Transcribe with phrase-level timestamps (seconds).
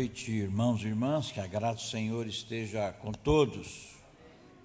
[0.00, 3.96] noite, irmãos e irmãs, que a graça do Senhor esteja com todos.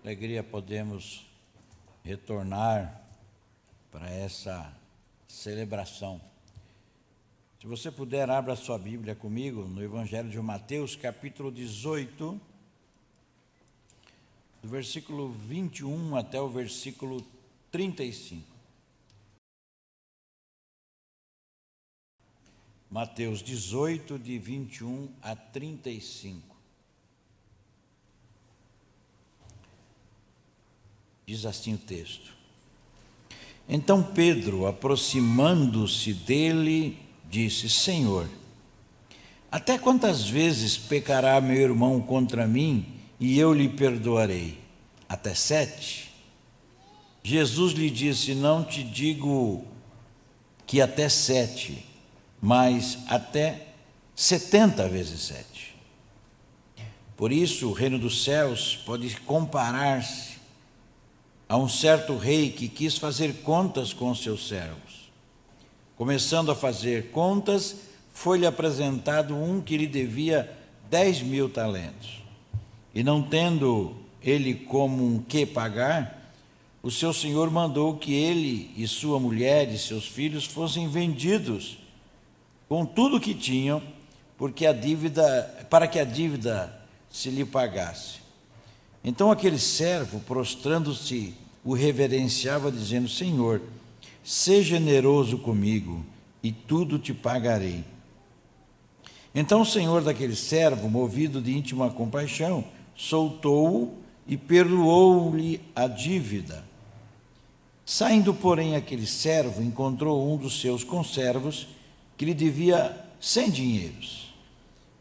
[0.01, 1.25] Alegria podemos
[2.05, 3.01] retornar
[3.91, 4.73] para essa
[5.27, 6.21] celebração.
[7.59, 12.39] Se você puder, abra sua Bíblia comigo no Evangelho de Mateus, capítulo 18,
[14.63, 17.21] do versículo 21 até o versículo
[17.73, 18.54] 35.
[22.95, 26.55] Mateus 18, de 21 a 35.
[31.25, 32.31] Diz assim o texto.
[33.67, 36.97] Então Pedro, aproximando-se dele,
[37.29, 38.29] disse: Senhor,
[39.51, 42.85] até quantas vezes pecará meu irmão contra mim
[43.19, 44.57] e eu lhe perdoarei?
[45.09, 46.13] Até sete?
[47.21, 49.67] Jesus lhe disse: Não te digo
[50.65, 51.93] que até sete
[52.41, 53.67] mas até
[54.15, 55.75] 70 vezes 7.
[57.17, 60.35] Por isso, o reino dos céus pode comparar-se
[61.47, 65.11] a um certo rei que quis fazer contas com os seus servos.
[65.95, 67.75] Começando a fazer contas,
[68.13, 70.51] foi-lhe apresentado um que lhe devia
[70.89, 72.21] dez mil talentos.
[72.93, 76.33] E não tendo ele como um que pagar,
[76.81, 81.77] o seu senhor mandou que ele e sua mulher e seus filhos fossem vendidos
[82.67, 83.81] com tudo que tinham,
[84.37, 86.73] porque a dívida, para que a dívida
[87.09, 88.19] se lhe pagasse.
[89.03, 93.61] Então aquele servo, prostrando-se, o reverenciava, dizendo: Senhor,
[94.23, 96.05] seja generoso comigo,
[96.43, 97.83] e tudo te pagarei.
[99.33, 102.63] Então o senhor daquele servo, movido de íntima compaixão,
[102.95, 103.93] soltou-o
[104.25, 106.63] e perdoou-lhe a dívida.
[107.85, 111.67] Saindo, porém, aquele servo encontrou um dos seus conservos
[112.17, 114.33] que lhe devia cem dinheiros.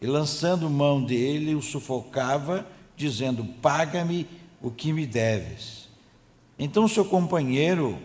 [0.01, 2.67] E lançando mão dele, o sufocava,
[2.97, 4.27] dizendo: Paga-me
[4.61, 5.89] o que me deves.
[6.59, 7.99] Então seu companheiro,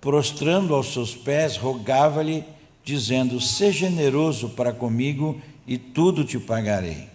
[0.00, 2.44] prostrando aos seus pés, rogava-lhe,
[2.84, 7.08] dizendo: Seja generoso para comigo e tudo te pagarei.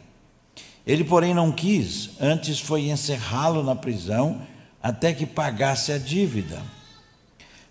[0.85, 4.41] Ele, porém, não quis, antes foi encerrá-lo na prisão
[4.81, 6.61] até que pagasse a dívida.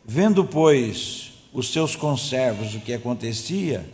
[0.05, 3.89] Vendo, pois, os seus conservos o que acontecia,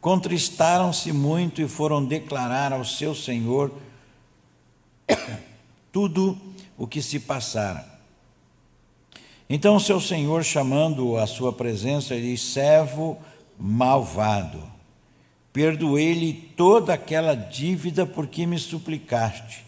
[0.00, 3.72] contristaram-se muito e foram declarar ao seu senhor
[5.92, 6.38] tudo
[6.76, 7.96] o que se passara.
[9.48, 13.16] Então seu senhor, chamando-o à sua presença, disse: Servo
[13.58, 14.62] malvado,
[15.52, 19.64] perdoei-lhe toda aquela dívida porque me suplicaste.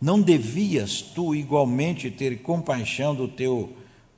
[0.00, 3.74] Não devias tu igualmente ter compaixão do teu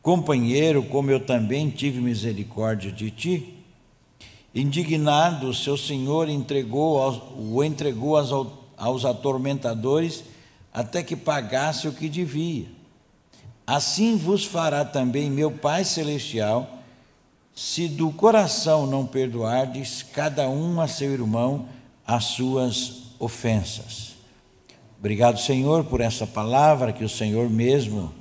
[0.08, 3.54] companheiro, como eu também tive misericórdia de ti?
[4.54, 6.98] Indignado, seu senhor entregou
[7.36, 10.24] o entregou aos, aos atormentadores
[10.72, 12.68] até que pagasse o que devia.
[13.66, 16.78] Assim vos fará também meu Pai Celestial,
[17.54, 21.68] se do coração não perdoardes cada um a seu irmão
[22.06, 24.14] as suas ofensas.
[24.98, 28.16] Obrigado, Senhor, por essa palavra que o Senhor mesmo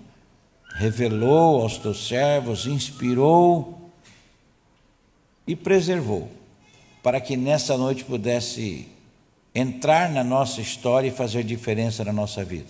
[0.77, 3.91] revelou aos teus servos, inspirou
[5.47, 6.29] e preservou,
[7.01, 8.87] para que nessa noite pudesse
[9.55, 12.69] entrar na nossa história e fazer diferença na nossa vida.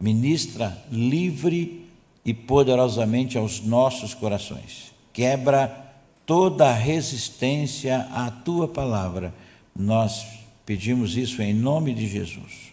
[0.00, 1.86] Ministra livre
[2.24, 4.94] e poderosamente aos nossos corações.
[5.12, 5.92] Quebra
[6.24, 9.34] toda resistência à tua palavra.
[9.76, 10.24] Nós
[10.64, 12.72] pedimos isso em nome de Jesus.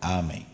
[0.00, 0.51] Amém.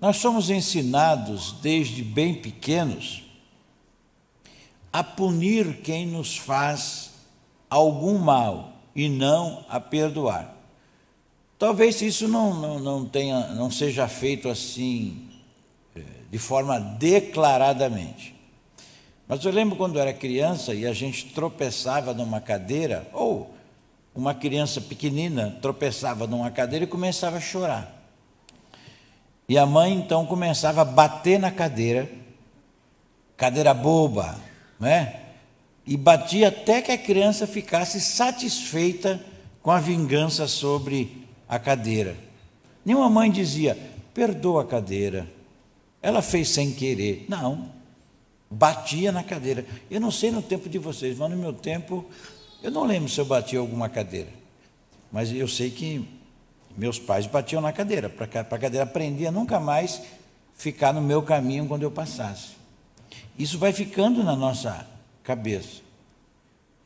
[0.00, 3.22] Nós somos ensinados desde bem pequenos
[4.90, 7.10] a punir quem nos faz
[7.68, 10.56] algum mal e não a perdoar.
[11.58, 15.28] Talvez isso não, não, não, tenha, não seja feito assim
[15.94, 18.34] eh, de forma declaradamente.
[19.28, 23.54] Mas eu lembro quando eu era criança e a gente tropeçava numa cadeira, ou
[24.14, 27.99] uma criança pequenina tropeçava numa cadeira e começava a chorar.
[29.50, 32.08] E a mãe então começava a bater na cadeira,
[33.36, 34.38] cadeira boba,
[34.78, 35.22] né?
[35.84, 39.20] E batia até que a criança ficasse satisfeita
[39.60, 42.16] com a vingança sobre a cadeira.
[42.84, 43.76] Nenhuma mãe dizia:
[44.14, 45.28] perdoa a cadeira,
[46.00, 47.26] ela fez sem querer.
[47.28, 47.72] Não,
[48.48, 49.66] batia na cadeira.
[49.90, 52.04] Eu não sei no tempo de vocês, mas no meu tempo,
[52.62, 54.30] eu não lembro se eu bati alguma cadeira.
[55.10, 56.19] Mas eu sei que
[56.76, 60.02] meus pais batiam na cadeira, para a cadeira aprender a nunca mais
[60.54, 62.50] ficar no meu caminho quando eu passasse.
[63.38, 64.86] Isso vai ficando na nossa
[65.22, 65.80] cabeça.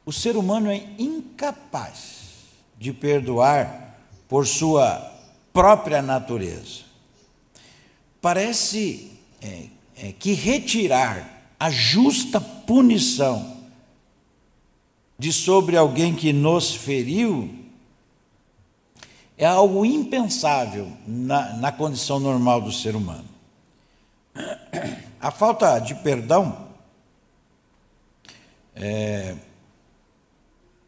[0.06, 2.25] O ser humano é incapaz
[2.78, 3.98] de perdoar
[4.28, 5.12] por sua
[5.52, 6.82] própria natureza.
[8.20, 9.66] Parece é,
[9.96, 13.54] é, que retirar a justa punição
[15.19, 17.63] de sobre alguém que nos feriu
[19.44, 23.29] é algo impensável na, na condição normal do ser humano.
[25.20, 26.67] A falta de perdão
[28.75, 29.37] é,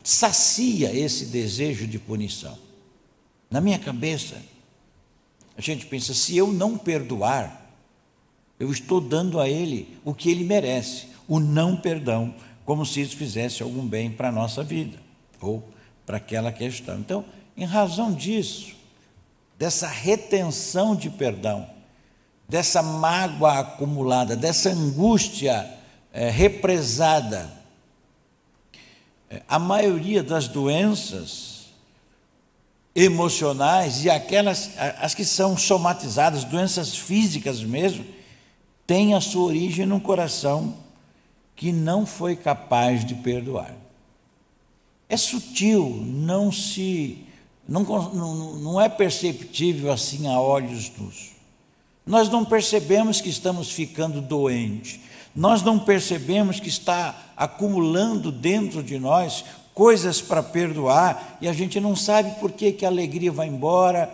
[0.03, 2.57] sacia esse desejo de punição.
[3.51, 4.37] Na minha cabeça,
[5.55, 7.71] a gente pensa: se eu não perdoar,
[8.59, 13.19] eu estou dando a ele o que ele merece, o não perdão, como se isso
[13.19, 14.99] fizesse algum bem para a nossa vida
[15.43, 15.63] ou
[16.07, 16.99] para aquela questão.
[16.99, 17.23] Então,
[17.57, 18.75] em razão disso,
[19.59, 21.69] dessa retenção de perdão,
[22.49, 25.69] dessa mágoa acumulada, dessa angústia
[26.13, 27.51] é, represada,
[29.31, 31.67] é, a maioria das doenças
[32.95, 38.05] emocionais e aquelas as que são somatizadas, doenças físicas mesmo,
[38.87, 40.77] têm a sua origem num coração
[41.55, 43.75] que não foi capaz de perdoar.
[45.09, 47.26] É sutil, não se
[47.69, 51.33] não, não, é perceptível assim a olhos nus.
[52.07, 55.01] Nós não percebemos que estamos ficando doentes,
[55.35, 61.79] nós não percebemos que está acumulando dentro de nós coisas para perdoar e a gente
[61.81, 64.09] não sabe por que, que a alegria vai embora,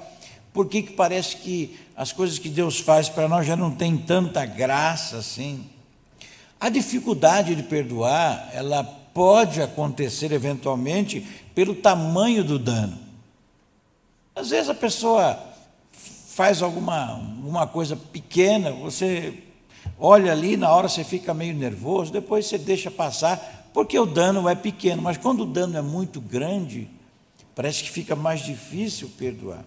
[0.52, 3.96] por que, que parece que as coisas que Deus faz para nós já não tem
[3.96, 5.66] tanta graça assim.
[6.58, 13.11] A dificuldade de perdoar, ela pode acontecer eventualmente pelo tamanho do dano.
[14.34, 15.38] Às vezes a pessoa
[15.92, 19.34] faz alguma, alguma coisa pequena, você
[19.98, 24.48] olha ali, na hora você fica meio nervoso, depois você deixa passar, porque o dano
[24.48, 26.88] é pequeno, mas quando o dano é muito grande,
[27.54, 29.64] parece que fica mais difícil perdoar.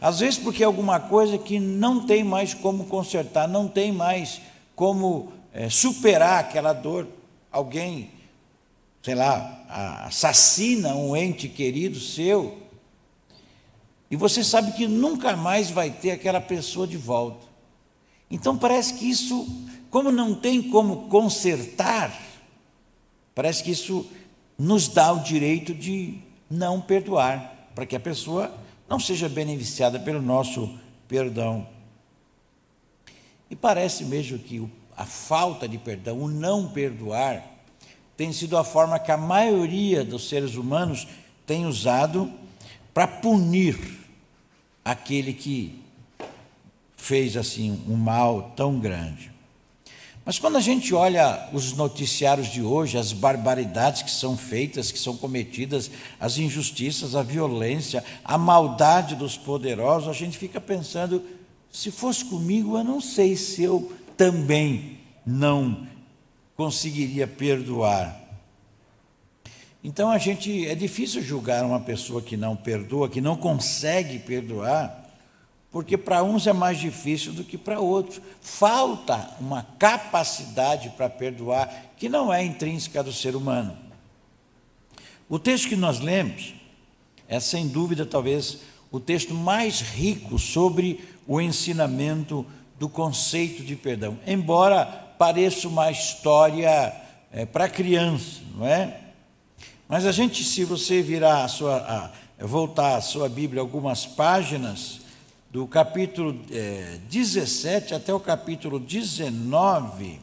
[0.00, 4.40] Às vezes porque é alguma coisa que não tem mais como consertar, não tem mais
[4.74, 7.06] como é, superar aquela dor.
[7.52, 8.10] Alguém,
[9.02, 12.61] sei lá, assassina um ente querido seu,
[14.12, 17.46] e você sabe que nunca mais vai ter aquela pessoa de volta.
[18.30, 19.48] Então parece que isso,
[19.90, 22.14] como não tem como consertar,
[23.34, 24.06] parece que isso
[24.58, 26.18] nos dá o direito de
[26.50, 28.54] não perdoar, para que a pessoa
[28.86, 30.78] não seja beneficiada pelo nosso
[31.08, 31.66] perdão.
[33.48, 34.62] E parece mesmo que
[34.94, 37.42] a falta de perdão, o não perdoar,
[38.14, 41.08] tem sido a forma que a maioria dos seres humanos
[41.46, 42.30] tem usado
[42.92, 44.01] para punir
[44.84, 45.80] aquele que
[46.96, 49.30] fez assim um mal tão grande.
[50.24, 54.98] Mas quando a gente olha os noticiários de hoje, as barbaridades que são feitas, que
[54.98, 55.90] são cometidas,
[56.20, 61.22] as injustiças, a violência, a maldade dos poderosos, a gente fica pensando:
[61.72, 65.88] se fosse comigo, eu não sei se eu também não
[66.56, 68.21] conseguiria perdoar.
[69.84, 75.10] Então a gente é difícil julgar uma pessoa que não perdoa, que não consegue perdoar,
[75.72, 78.20] porque para uns é mais difícil do que para outros.
[78.40, 83.76] Falta uma capacidade para perdoar que não é intrínseca do ser humano.
[85.28, 86.54] O texto que nós lemos
[87.26, 88.58] é sem dúvida talvez
[88.90, 92.46] o texto mais rico sobre o ensinamento
[92.78, 96.94] do conceito de perdão, embora pareça uma história
[97.32, 99.01] é, para criança, não é?
[99.92, 105.02] Mas a gente, se você virar a sua, a, voltar a sua Bíblia algumas páginas,
[105.50, 110.18] do capítulo é, 17 até o capítulo 19,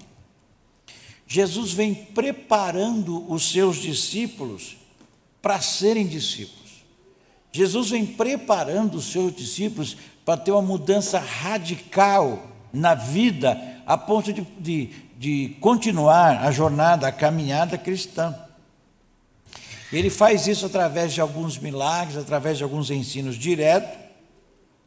[1.27, 4.75] Jesus vem preparando os seus discípulos
[5.39, 6.83] para serem discípulos.
[7.51, 9.95] Jesus vem preparando os seus discípulos
[10.25, 12.41] para ter uma mudança radical
[12.73, 18.49] na vida, a ponto de, de, de continuar a jornada, a caminhada cristã.
[19.91, 23.98] Ele faz isso através de alguns milagres, através de alguns ensinos diretos,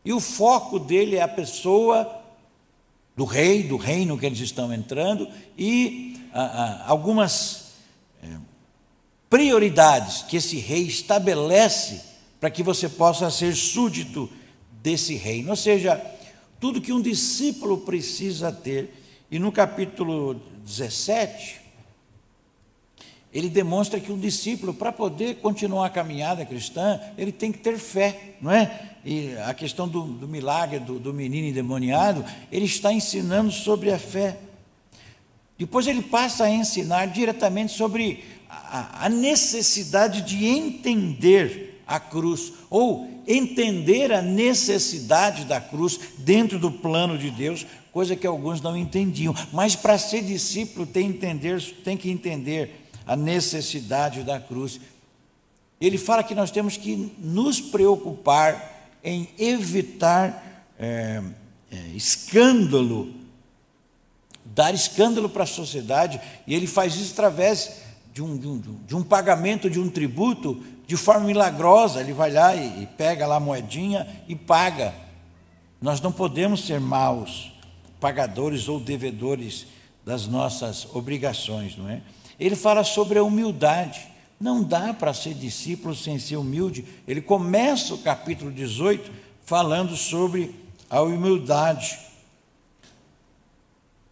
[0.05, 2.21] e o foco dele é a pessoa
[3.17, 7.73] do rei, do reino que eles estão entrando, e ah, ah, algumas
[8.23, 8.29] eh,
[9.29, 12.01] prioridades que esse rei estabelece
[12.41, 14.29] para que você possa ser súdito
[14.83, 15.51] desse reino.
[15.51, 16.01] Ou seja,
[16.59, 18.95] tudo que um discípulo precisa ter.
[19.31, 21.62] E no capítulo 17,
[23.33, 27.79] ele demonstra que um discípulo, para poder continuar a caminhada cristã, ele tem que ter
[27.79, 28.91] fé, não é?
[29.05, 33.99] E a questão do, do milagre do, do menino endemoniado, ele está ensinando sobre a
[33.99, 34.37] fé.
[35.59, 43.09] Depois ele passa a ensinar diretamente sobre a, a necessidade de entender a cruz, ou
[43.27, 49.35] entender a necessidade da cruz dentro do plano de Deus, coisa que alguns não entendiam.
[49.53, 54.81] Mas para ser discípulo tem, entender, tem que entender a necessidade da cruz.
[55.81, 61.23] Ele fala que nós temos que nos preocupar em evitar é,
[61.71, 63.13] é, escândalo,
[64.45, 67.79] dar escândalo para a sociedade, e ele faz isso através
[68.13, 72.01] de um, de um, de um pagamento de um tributo de forma milagrosa.
[72.01, 74.95] Ele vai lá e, e pega lá a moedinha e paga.
[75.81, 77.51] Nós não podemos ser maus
[77.99, 79.67] pagadores ou devedores
[80.05, 82.03] das nossas obrigações, não é?
[82.43, 84.05] Ele fala sobre a humildade.
[84.41, 86.85] Não dá para ser discípulo sem ser humilde.
[87.07, 89.13] Ele começa o capítulo 18
[89.45, 90.53] falando sobre
[90.91, 91.97] a humildade.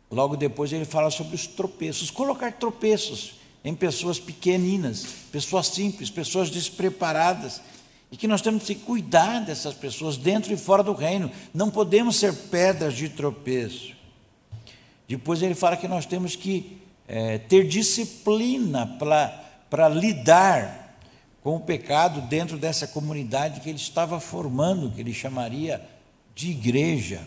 [0.09, 3.35] Logo depois ele fala sobre os tropeços, colocar tropeços
[3.65, 7.61] em pessoas pequeninas, pessoas simples, pessoas despreparadas,
[8.13, 12.17] e que nós temos que cuidar dessas pessoas dentro e fora do reino, não podemos
[12.17, 13.93] ser pedras de tropeço.
[15.09, 16.80] Depois ele fala que nós temos que
[17.13, 20.97] é, ter disciplina para lidar
[21.43, 25.85] com o pecado dentro dessa comunidade que ele estava formando, que ele chamaria
[26.37, 27.27] de igreja.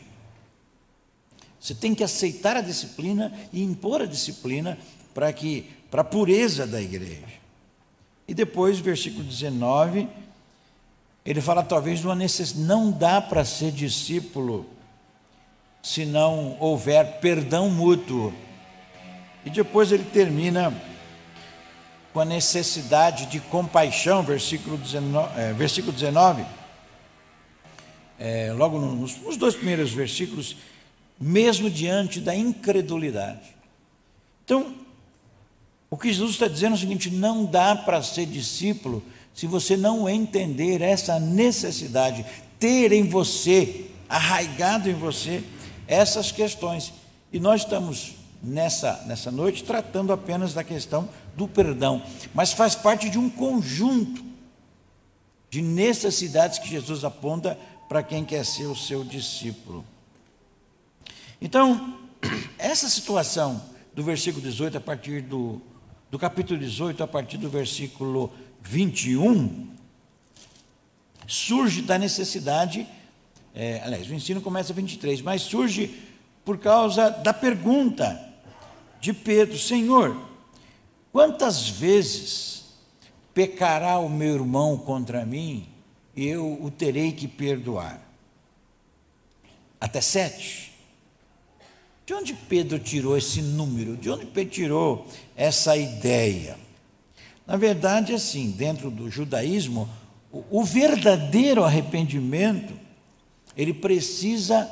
[1.60, 4.78] Você tem que aceitar a disciplina e impor a disciplina
[5.14, 7.44] para que para a pureza da igreja.
[8.26, 10.08] E depois, versículo 19,
[11.26, 14.66] ele fala talvez de uma necessidade, não dá para ser discípulo
[15.82, 18.34] se não houver perdão mútuo.
[19.46, 20.74] E depois ele termina
[22.14, 26.46] com a necessidade de compaixão, versículo 19, é, versículo 19
[28.24, 30.56] é, logo nos, nos dois primeiros versículos,
[31.20, 33.54] mesmo diante da incredulidade.
[34.46, 34.76] Então,
[35.90, 39.76] o que Jesus está dizendo é o seguinte: não dá para ser discípulo se você
[39.76, 42.26] não entender essa necessidade,
[42.58, 45.44] ter em você, arraigado em você,
[45.86, 46.94] essas questões.
[47.32, 53.10] E nós estamos nessa, nessa noite tratando apenas da questão do perdão, mas faz parte
[53.10, 54.24] de um conjunto
[55.50, 57.58] de necessidades que Jesus aponta
[57.88, 59.86] para quem quer ser o seu discípulo.
[61.40, 61.98] Então,
[62.58, 65.62] essa situação do versículo 18, a partir do,
[66.10, 69.70] do capítulo 18, a partir do versículo 21,
[71.28, 72.88] surge da necessidade,
[73.54, 76.04] é, aliás, o ensino começa 23, mas surge
[76.44, 78.33] por causa da pergunta
[79.04, 80.18] de Pedro: Senhor,
[81.12, 82.64] quantas vezes
[83.34, 85.68] pecará o meu irmão contra mim
[86.16, 88.00] eu o terei que perdoar.
[89.82, 90.72] Até sete.
[92.06, 93.98] De onde Pedro tirou esse número?
[93.98, 96.58] De onde Pedro tirou essa ideia?
[97.46, 99.90] Na verdade, assim, dentro do judaísmo,
[100.32, 102.74] o, verdadeiro arrependimento,
[103.58, 104.70] ele precisa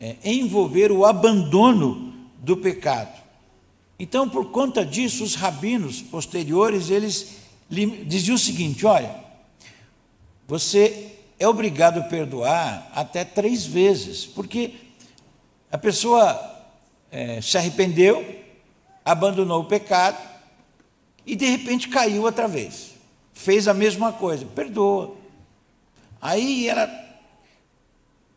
[0.00, 3.25] é, envolver o abandono do pecado.
[3.98, 7.36] Então, por conta disso, os rabinos posteriores, eles
[7.68, 9.14] diziam o seguinte, olha,
[10.46, 14.74] você é obrigado a perdoar até três vezes, porque
[15.72, 16.56] a pessoa
[17.10, 18.24] é, se arrependeu,
[19.04, 20.18] abandonou o pecado
[21.24, 22.92] e de repente caiu outra vez,
[23.32, 25.16] fez a mesma coisa, perdoa.
[26.20, 26.90] Aí ela,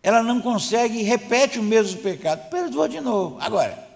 [0.02, 3.38] ela não consegue, repete o mesmo pecado, perdoa de novo.
[3.42, 3.89] Agora,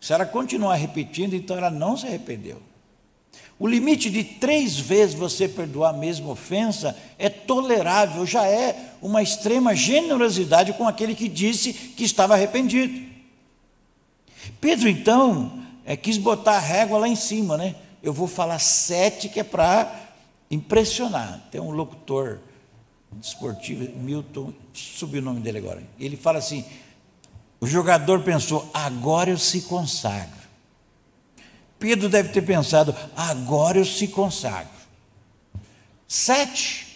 [0.00, 2.60] se ela continuar repetindo, então ela não se arrependeu.
[3.58, 9.22] O limite de três vezes você perdoar a mesma ofensa é tolerável, já é uma
[9.22, 13.06] extrema generosidade com aquele que disse que estava arrependido.
[14.60, 17.74] Pedro, então, é, quis botar a régua lá em cima, né?
[18.02, 19.90] Eu vou falar sete, que é para
[20.50, 21.48] impressionar.
[21.50, 22.40] Tem um locutor
[23.22, 25.82] esportivo, Milton, subiu o nome dele agora.
[25.98, 26.64] Ele fala assim:
[27.60, 30.36] o jogador pensou, agora eu se consagro.
[31.78, 34.76] Pedro deve ter pensado: agora eu se consagro.
[36.06, 36.86] Sete.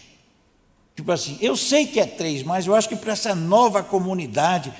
[0.95, 4.71] Tipo assim, eu sei que é três, mas eu acho que para essa nova comunidade,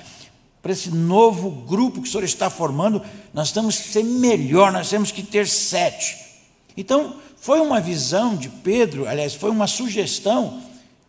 [0.60, 3.02] para esse novo grupo que o senhor está formando,
[3.34, 6.16] nós temos que ser melhor, nós temos que ter sete.
[6.76, 10.62] Então, foi uma visão de Pedro, aliás, foi uma sugestão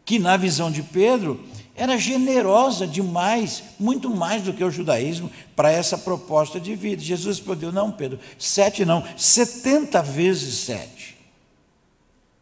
[0.03, 1.39] que, na visão de Pedro,
[1.75, 7.01] era generosa demais, muito mais do que o judaísmo, para essa proposta de vida.
[7.01, 11.17] Jesus respondeu: não, Pedro, sete não, setenta vezes sete.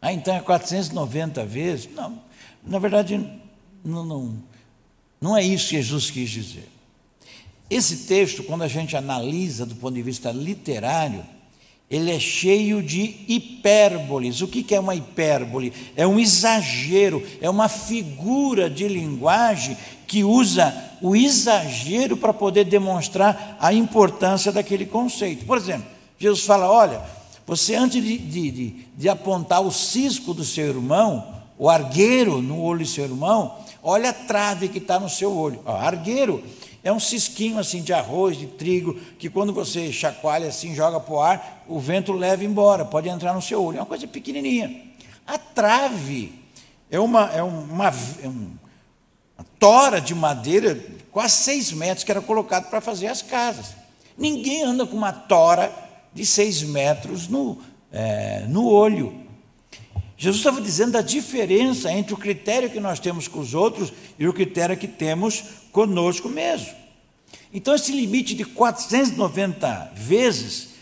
[0.00, 1.88] Ah, então é 490 vezes?
[1.94, 2.20] Não,
[2.64, 3.16] na verdade,
[3.84, 4.42] não, não,
[5.20, 6.68] não é isso que Jesus quis dizer.
[7.70, 11.24] Esse texto, quando a gente analisa do ponto de vista literário,
[11.92, 14.40] ele é cheio de hipérboles.
[14.40, 15.74] O que é uma hipérbole?
[15.94, 23.58] É um exagero, é uma figura de linguagem que usa o exagero para poder demonstrar
[23.60, 25.44] a importância daquele conceito.
[25.44, 25.84] Por exemplo,
[26.18, 27.02] Jesus fala: olha,
[27.46, 32.62] você antes de, de, de, de apontar o cisco do seu irmão, o argueiro no
[32.62, 35.60] olho do seu irmão, olha a trave que está no seu olho.
[35.66, 36.42] Ó, argueiro
[36.84, 41.14] é um cisquinho assim de arroz, de trigo, que quando você chacoalha assim, joga para
[41.14, 43.78] o ar, o vento leva embora, pode entrar no seu olho.
[43.78, 44.82] É uma coisa pequenininha.
[45.26, 46.32] A trave
[46.90, 47.88] é uma, é uma,
[48.22, 48.58] é uma
[49.58, 50.78] tora de madeira,
[51.12, 53.76] quase seis metros, que era colocado para fazer as casas.
[54.18, 55.72] Ninguém anda com uma tora
[56.12, 57.58] de seis metros no,
[57.92, 59.21] é, no olho.
[60.22, 64.28] Jesus estava dizendo a diferença entre o critério que nós temos com os outros e
[64.28, 66.68] o critério que temos conosco mesmo.
[67.52, 70.74] Então, esse limite de 490 vezes,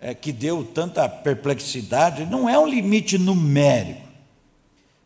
[0.00, 4.00] é, que deu tanta perplexidade, não é um limite numérico,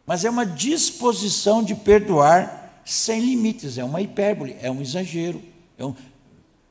[0.06, 5.42] mas é uma disposição de perdoar sem limites, é uma hipérbole, é um exagero.
[5.76, 5.96] É um,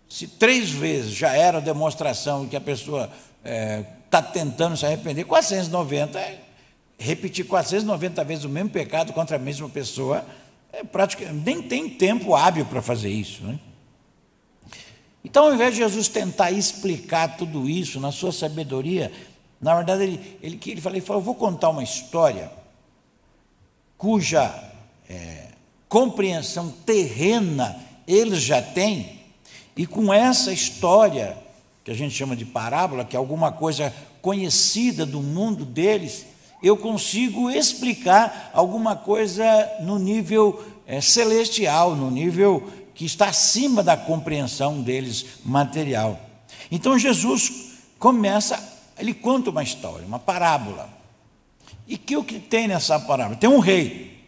[0.07, 3.11] se três vezes já era demonstração que a pessoa
[3.43, 6.45] está é, tá tentando se arrepender, 490 é
[6.99, 10.25] repetir 490 vezes o mesmo pecado contra a mesma pessoa,
[10.71, 13.41] é praticamente, nem tem tempo hábil para fazer isso.
[13.43, 13.57] Né?
[15.23, 19.11] Então, ao invés de Jesus tentar explicar tudo isso na sua sabedoria,
[19.59, 22.51] na verdade, ele, ele, ele, ele falou: Eu vou contar uma história
[23.97, 24.71] cuja
[25.09, 25.47] é,
[25.89, 27.77] compreensão terrena
[28.07, 29.19] eles já têm,
[29.77, 31.37] e com essa história,
[31.83, 36.25] que a gente chama de parábola, que é alguma coisa conhecida do mundo deles,
[36.61, 39.43] eu consigo explicar alguma coisa
[39.81, 46.19] no nível é, celestial, no nível que está acima da compreensão deles material.
[46.69, 48.61] Então Jesus começa,
[48.97, 50.89] ele conta uma história, uma parábola.
[51.87, 53.37] E que o que tem nessa parábola?
[53.37, 54.19] Tem um rei.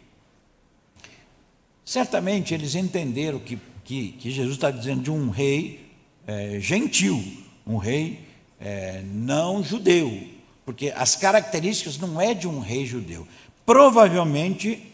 [1.84, 5.90] Certamente eles entenderam que, que, que Jesus está dizendo de um rei
[6.26, 7.22] é, gentil,
[7.66, 8.26] um rei
[8.58, 10.31] é, não judeu,
[10.64, 13.26] porque as características não é de um rei judeu.
[13.66, 14.92] Provavelmente,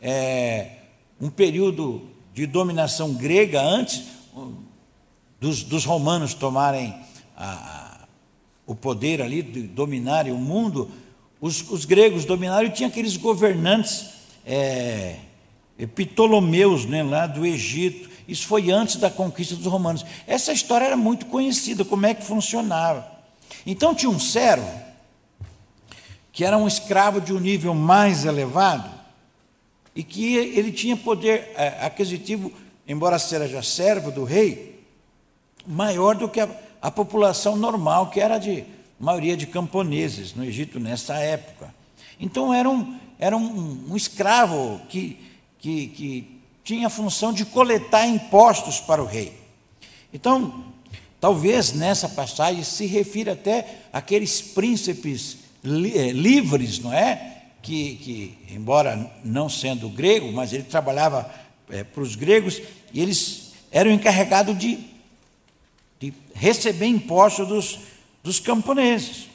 [0.00, 0.70] é,
[1.20, 2.02] um período
[2.34, 4.04] de dominação grega antes
[5.40, 6.94] dos, dos romanos tomarem
[7.36, 8.06] a, a,
[8.66, 10.90] o poder ali, de dominarem o mundo,
[11.40, 14.06] os, os gregos dominaram e tinha aqueles governantes
[14.44, 15.16] é,
[15.94, 18.08] Ptolomeus, né, lá do Egito.
[18.26, 20.04] Isso foi antes da conquista dos romanos.
[20.26, 23.06] Essa história era muito conhecida, como é que funcionava.
[23.64, 24.86] Então tinha um servo
[26.36, 28.90] que era um escravo de um nível mais elevado
[29.94, 32.52] e que ele tinha poder é, aquisitivo,
[32.86, 34.84] embora seja servo do rei,
[35.66, 36.48] maior do que a,
[36.82, 38.64] a população normal, que era de
[39.00, 41.74] maioria de camponeses no Egito nessa época.
[42.20, 45.18] Então era um, era um, um escravo que,
[45.58, 49.32] que, que tinha a função de coletar impostos para o rei.
[50.12, 50.66] Então,
[51.18, 57.42] talvez nessa passagem se refira até àqueles príncipes livres, não é?
[57.62, 61.28] Que, que, embora não sendo grego, mas ele trabalhava
[61.68, 62.60] é, para os gregos,
[62.92, 64.78] e eles eram encarregados de,
[65.98, 67.78] de receber impostos dos,
[68.22, 69.28] dos camponeses.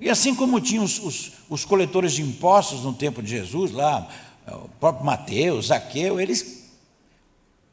[0.00, 4.08] E assim como tinham os, os, os, coletores de impostos no tempo de Jesus, lá,
[4.48, 6.59] o próprio Mateus, Zaqueu, eles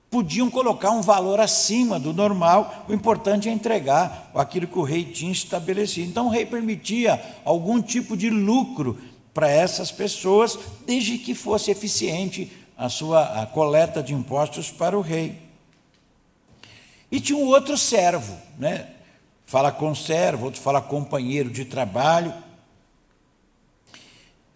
[0.09, 5.03] podiam colocar um valor acima do normal, o importante é entregar aquilo que o rei
[5.03, 6.09] tinha estabelecido.
[6.09, 8.97] Então o rei permitia algum tipo de lucro
[9.33, 15.01] para essas pessoas, desde que fosse eficiente a sua a coleta de impostos para o
[15.01, 15.41] rei.
[17.11, 18.89] E tinha um outro servo, né?
[19.45, 22.33] Fala com servo, outro fala companheiro de trabalho.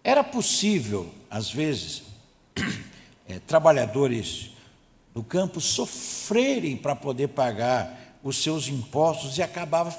[0.04, 2.02] Era possível, às vezes,
[3.28, 4.51] é, trabalhadores
[5.14, 9.94] do campo sofrerem para poder pagar os seus impostos e acabava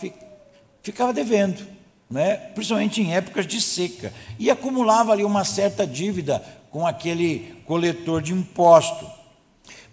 [0.82, 1.66] ficava devendo,
[2.10, 2.36] né?
[2.36, 8.34] principalmente em épocas de seca, e acumulava ali uma certa dívida com aquele coletor de
[8.34, 9.08] imposto.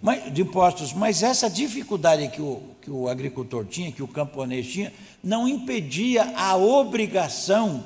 [0.03, 4.67] Mas, de impostos, mas essa dificuldade que o, que o agricultor tinha, que o camponês
[4.67, 7.85] tinha, não impedia a obrigação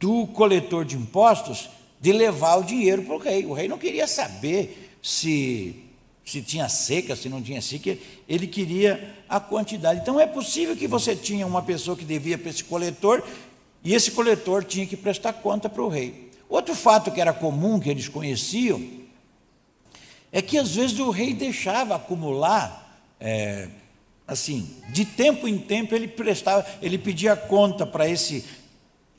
[0.00, 3.46] do coletor de impostos de levar o dinheiro para o rei.
[3.46, 5.85] O rei não queria saber se
[6.26, 7.96] se tinha seca, se não tinha seca,
[8.28, 10.00] ele queria a quantidade.
[10.00, 13.22] Então é possível que você tinha uma pessoa que devia para esse coletor
[13.84, 16.32] e esse coletor tinha que prestar conta para o rei.
[16.48, 18.84] Outro fato que era comum, que eles conheciam,
[20.32, 23.68] é que às vezes o rei deixava acumular é,
[24.26, 28.44] assim, de tempo em tempo ele prestava, ele pedia conta para esse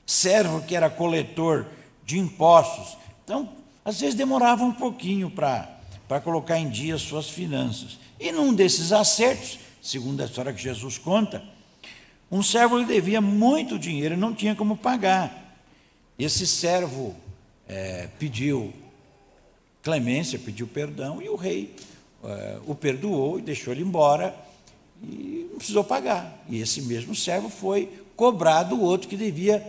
[0.05, 1.67] servo que era coletor
[2.05, 2.97] de impostos.
[3.23, 3.49] Então,
[3.85, 5.76] às vezes demorava um pouquinho para
[6.07, 7.97] para colocar em dia suas finanças.
[8.19, 11.43] E num desses acertos, segundo a história que Jesus conta,
[12.31, 15.57] um servo lhe devia muito dinheiro e não tinha como pagar.
[16.17, 17.15] Esse servo
[17.67, 18.73] é, pediu
[19.81, 21.73] clemência, pediu perdão, e o rei
[22.23, 24.35] é, o perdoou e deixou ele embora
[25.01, 26.43] e não precisou pagar.
[26.49, 29.65] E esse mesmo servo foi cobrado o outro que devia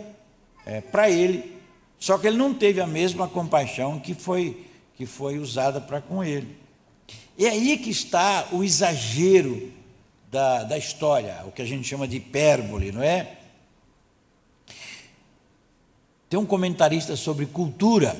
[0.65, 1.57] é, para ele.
[1.99, 4.65] Só que ele não teve a mesma compaixão que foi,
[4.99, 6.57] que foi usada para com ele.
[7.37, 9.71] E é aí que está o exagero
[10.29, 13.37] da, da história, o que a gente chama de hipérbole, não é?
[16.29, 18.13] Tem um comentarista sobre cultura,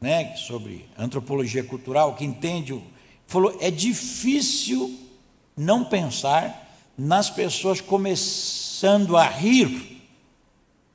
[0.00, 2.82] né, sobre antropologia cultural, que entende,
[3.26, 4.98] falou: é difícil
[5.54, 10.08] não pensar nas pessoas começando a rir,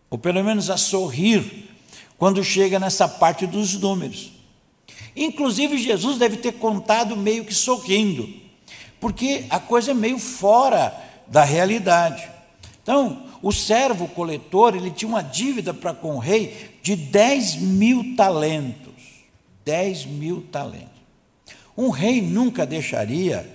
[0.10, 1.70] ou pelo menos a sorrir,
[2.18, 4.34] quando chega nessa parte dos números.
[5.16, 8.30] Inclusive, Jesus deve ter contado meio que sorrindo,
[9.00, 10.94] porque a coisa é meio fora
[11.28, 12.28] da realidade.
[12.84, 18.16] Então, o servo coletor, ele tinha uma dívida para com o rei de 10 mil
[18.16, 18.94] talentos.
[19.64, 20.90] 10 mil talentos.
[21.78, 23.50] Um rei nunca deixaria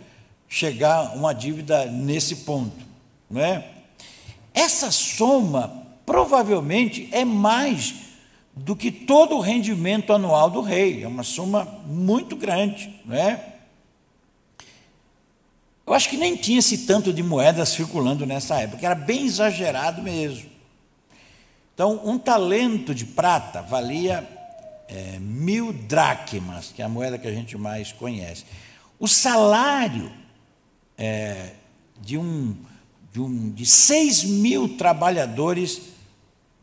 [0.49, 2.85] chegar uma dívida nesse ponto,
[3.31, 3.64] não é?
[4.53, 7.94] Essa soma provavelmente é mais
[8.64, 13.55] do que todo o rendimento anual do rei, é uma soma muito grande, não é?
[15.87, 20.03] Eu acho que nem tinha esse tanto de moedas circulando nessa época, era bem exagerado
[20.03, 20.49] mesmo.
[21.75, 24.29] Então, um talento de prata valia
[24.88, 28.44] é, mil dracmas, que é a moeda que a gente mais conhece.
[28.99, 30.12] O salário
[30.99, 31.53] é,
[32.03, 32.55] de, um,
[33.11, 35.81] de, um, de 6 mil trabalhadores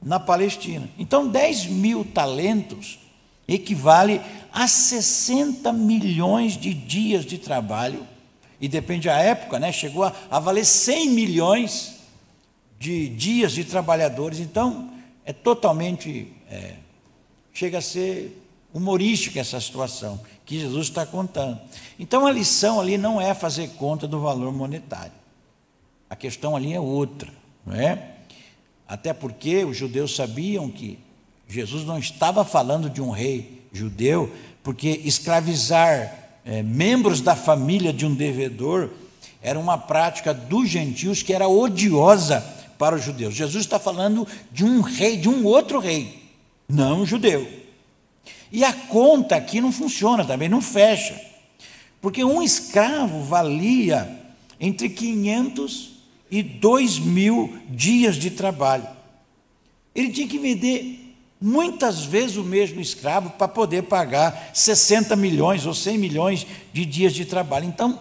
[0.01, 0.89] na Palestina.
[0.97, 2.99] Então, 10 mil talentos
[3.47, 8.05] equivale a 60 milhões de dias de trabalho,
[8.59, 11.95] e depende da época, né, chegou a, a valer 100 milhões
[12.79, 14.39] de dias de trabalhadores.
[14.39, 14.91] Então,
[15.25, 16.75] é totalmente, é,
[17.53, 21.59] chega a ser humorística essa situação que Jesus está contando.
[21.99, 25.11] Então a lição ali não é fazer conta do valor monetário.
[26.09, 27.29] A questão ali é outra,
[27.65, 28.16] não é?
[28.87, 30.97] Até porque os judeus sabiam que
[31.47, 34.31] Jesus não estava falando de um rei judeu,
[34.63, 38.89] porque escravizar é, membros da família de um devedor
[39.41, 42.41] era uma prática dos gentios que era odiosa
[42.77, 43.33] para os judeus.
[43.33, 46.23] Jesus está falando de um rei, de um outro rei,
[46.67, 47.47] não um judeu.
[48.51, 51.19] E a conta aqui não funciona também, não fecha.
[52.01, 54.09] Porque um escravo valia
[54.59, 55.96] entre 500
[56.29, 58.87] e 2 mil dias de trabalho.
[59.95, 65.73] Ele tinha que vender muitas vezes o mesmo escravo para poder pagar 60 milhões ou
[65.73, 67.65] 100 milhões de dias de trabalho.
[67.65, 67.99] Então,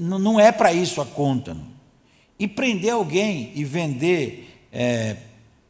[0.00, 1.56] não é para isso a conta.
[2.38, 5.16] E prender alguém e vender é,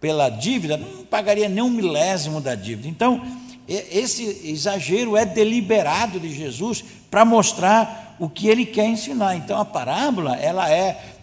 [0.00, 2.88] pela dívida, não pagaria nem um milésimo da dívida.
[2.88, 3.22] Então,
[3.68, 9.36] esse exagero é deliberado de Jesus para mostrar o que ele quer ensinar.
[9.36, 11.17] Então a parábola ela é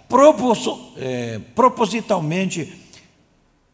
[1.53, 2.73] propositalmente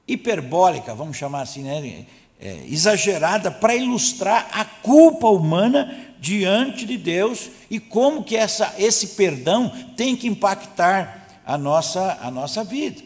[0.08, 2.06] hiperbólica, vamos chamar assim, né?
[2.40, 9.10] É, exagerada para ilustrar a culpa humana diante de Deus e como que essa, esse
[9.10, 13.02] perdão tem que impactar a nossa, a nossa vida.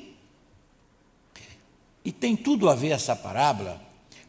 [2.03, 3.84] E tem tudo a ver essa parábola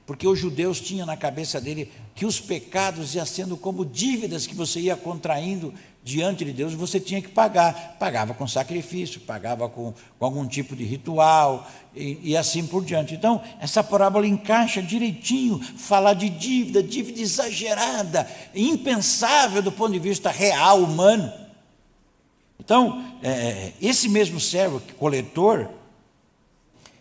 [0.07, 4.55] porque os judeus tinham na cabeça dele que os pecados iam sendo como dívidas que
[4.55, 5.75] você ia contraindo
[6.07, 7.97] diante de Deus, você tinha que pagar.
[7.99, 13.15] Pagava com sacrifício, pagava com, com algum tipo de ritual e, e, assim por diante.
[13.15, 20.31] Então, essa parábola encaixa direitinho, falar de dívida, dívida exagerada, impensável do ponto de vista
[20.31, 21.33] real, humano.
[22.61, 25.69] Então, é, é esse mesmo servo, coletor,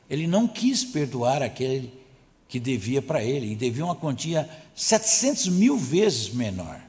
[0.10, 2.05] ele não quis perdoar aquele
[2.48, 6.80] que devia para ele, e devia uma quantia 700 mil vezes menor.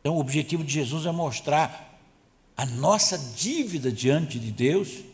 [0.00, 1.98] Então, o objetivo de Jesus é mostrar
[2.56, 5.04] a nossa dívida diante de Deus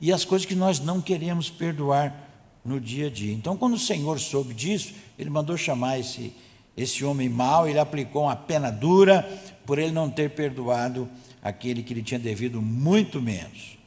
[0.00, 2.28] e as coisas que nós não queremos perdoar
[2.64, 3.32] no dia a dia.
[3.32, 6.32] Então, quando o Senhor soube disso, ele mandou chamar esse,
[6.76, 9.22] esse homem mau, ele aplicou uma pena dura
[9.64, 11.08] por ele não ter perdoado
[11.42, 13.77] aquele que lhe tinha devido muito menos.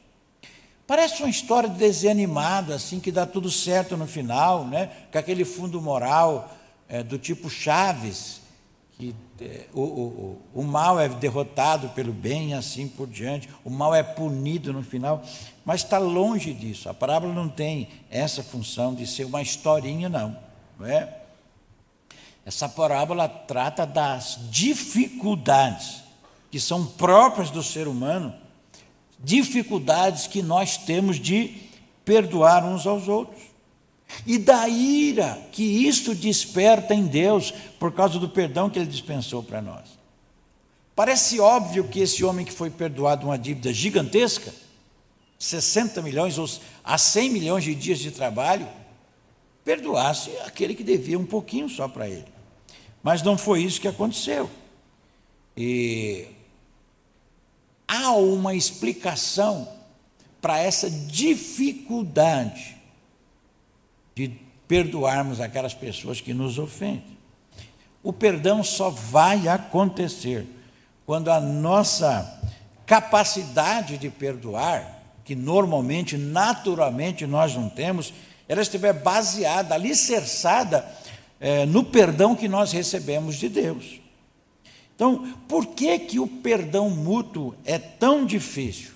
[0.92, 4.90] Parece uma história de desenho animado, assim, que dá tudo certo no final, né?
[5.10, 6.52] com aquele fundo moral
[6.90, 8.42] é, do tipo Chaves,
[9.00, 13.96] que é, o, o, o mal é derrotado pelo bem assim por diante, o mal
[13.96, 15.24] é punido no final,
[15.64, 16.90] mas está longe disso.
[16.90, 20.36] A parábola não tem essa função de ser uma historinha, não,
[20.78, 21.20] não é?
[22.46, 26.04] Essa parábola trata das dificuldades
[26.52, 28.41] que são próprias do ser humano,
[29.24, 31.56] dificuldades que nós temos de
[32.04, 33.42] perdoar uns aos outros
[34.26, 39.42] e da ira que isto desperta em Deus por causa do perdão que ele dispensou
[39.44, 40.02] para nós.
[40.96, 44.54] Parece óbvio que esse homem que foi perdoado uma dívida gigantesca,
[45.40, 46.48] 60 milhões ou
[46.84, 48.68] a 100 milhões de dias de trabalho,
[49.64, 52.28] perdoasse aquele que devia um pouquinho só para ele.
[53.02, 54.50] Mas não foi isso que aconteceu.
[55.56, 56.28] E
[57.92, 59.68] há uma explicação
[60.42, 62.78] para essa dificuldade
[64.16, 64.32] de
[64.66, 67.18] perdoarmos aquelas pessoas que nos ofendem.
[68.02, 70.48] O perdão só vai acontecer
[71.06, 72.42] quando a nossa
[72.86, 78.14] capacidade de perdoar, que normalmente, naturalmente nós não temos,
[78.48, 80.90] ela estiver baseada, alicerçada
[81.42, 84.01] é, no perdão que nós recebemos de Deus.
[84.96, 88.92] Então, por que, que o perdão mútuo é tão difícil?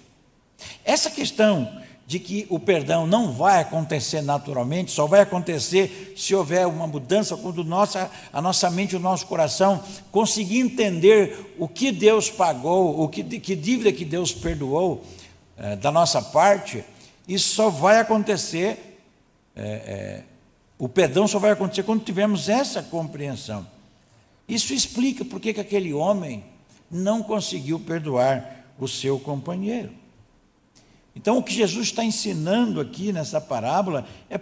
[0.84, 6.67] Essa questão de que o perdão não vai acontecer naturalmente, só vai acontecer se houver
[6.67, 12.29] uma mudança quando nossa, a nossa mente o nosso coração conseguir entender o que Deus
[12.29, 15.03] pagou, o que, que dívida que Deus perdoou
[15.58, 16.84] é, da nossa parte,
[17.27, 19.01] isso só vai acontecer,
[19.55, 20.23] é, é,
[20.77, 23.65] o perdão só vai acontecer quando tivermos essa compreensão.
[24.47, 26.43] Isso explica por que aquele homem
[26.89, 29.91] não conseguiu perdoar o seu companheiro.
[31.15, 34.39] Então, o que Jesus está ensinando aqui nessa parábola é,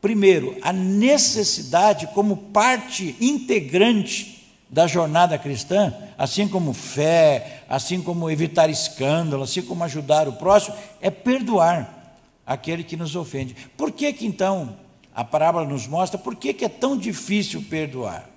[0.00, 4.36] primeiro, a necessidade como parte integrante
[4.70, 10.76] da jornada cristã, assim como fé, assim como evitar escândalo, assim como ajudar o próximo,
[11.00, 13.56] é perdoar aquele que nos ofende.
[13.76, 14.76] Por que que então
[15.14, 18.35] a parábola nos mostra por que, que é tão difícil perdoar?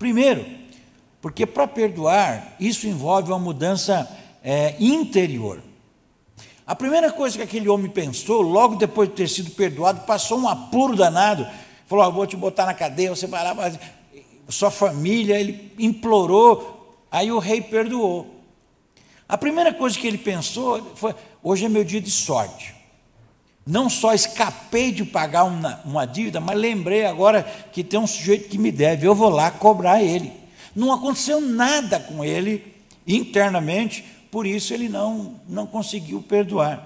[0.00, 0.46] Primeiro,
[1.20, 4.10] porque para perdoar, isso envolve uma mudança
[4.42, 5.62] é, interior.
[6.66, 10.48] A primeira coisa que aquele homem pensou, logo depois de ter sido perdoado, passou um
[10.48, 11.46] apuro danado.
[11.86, 13.54] Falou: oh, Vou te botar na cadeia, você vai lá,
[14.48, 15.38] sua família.
[15.38, 18.40] Ele implorou, aí o rei perdoou.
[19.28, 22.74] A primeira coisa que ele pensou foi: Hoje é meu dia de sorte.
[23.70, 28.48] Não só escapei de pagar uma, uma dívida, mas lembrei agora que tem um sujeito
[28.48, 30.32] que me deve, eu vou lá cobrar ele.
[30.74, 32.74] Não aconteceu nada com ele
[33.06, 36.84] internamente, por isso ele não, não conseguiu perdoar.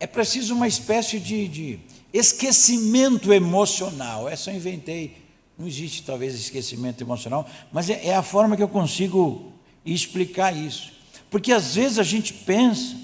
[0.00, 1.78] É preciso uma espécie de, de
[2.12, 4.28] esquecimento emocional.
[4.28, 5.18] Essa eu inventei.
[5.56, 9.52] Não existe talvez esquecimento emocional, mas é, é a forma que eu consigo
[9.86, 10.92] explicar isso.
[11.30, 13.03] Porque às vezes a gente pensa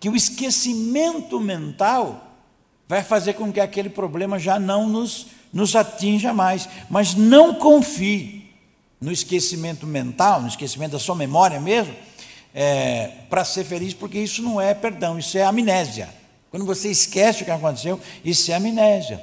[0.00, 2.28] que o esquecimento mental
[2.86, 6.68] vai fazer com que aquele problema já não nos, nos atinja mais.
[6.88, 8.50] Mas não confie
[9.00, 11.94] no esquecimento mental, no esquecimento da sua memória mesmo,
[12.54, 16.08] é, para ser feliz, porque isso não é perdão, isso é amnésia.
[16.50, 19.22] Quando você esquece o que aconteceu, isso é amnésia.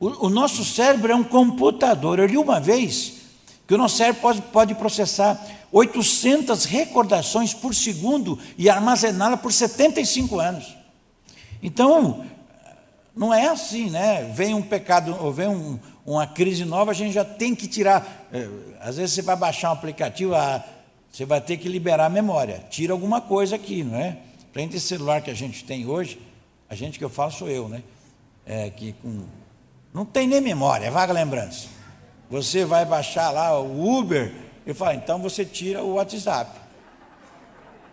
[0.00, 2.18] O, o nosso cérebro é um computador.
[2.18, 3.17] Eu li uma vez
[3.68, 5.38] que o nosso cérebro pode, pode processar
[5.70, 10.74] 800 recordações por segundo e armazená-la por 75 anos.
[11.62, 12.24] Então,
[13.14, 14.22] não é assim, né?
[14.34, 18.26] Vem um pecado, ou vem um, uma crise nova, a gente já tem que tirar.
[18.32, 18.48] É,
[18.80, 20.64] às vezes você vai baixar um aplicativo, ah,
[21.12, 22.64] você vai ter que liberar a memória.
[22.70, 24.16] Tira alguma coisa aqui, não é?
[24.50, 26.18] Frente esse celular que a gente tem hoje,
[26.70, 27.82] a gente que eu falo sou eu, né?
[28.46, 29.24] É, que com,
[29.92, 31.77] não tem nem memória, é vaga lembrança.
[32.30, 34.34] Você vai baixar lá o Uber,
[34.66, 36.50] eu falo, então você tira o WhatsApp.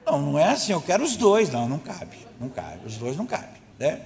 [0.06, 1.50] Não, não é assim, eu quero os dois.
[1.50, 3.62] Não, não cabe, não cabe, os dois não cabem.
[3.80, 4.02] Né?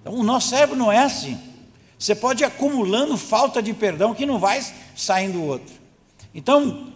[0.00, 1.38] Então o nosso cérebro não é assim.
[1.98, 4.64] Você pode ir acumulando falta de perdão que não vai
[4.96, 5.74] saindo o outro.
[6.34, 6.92] Então,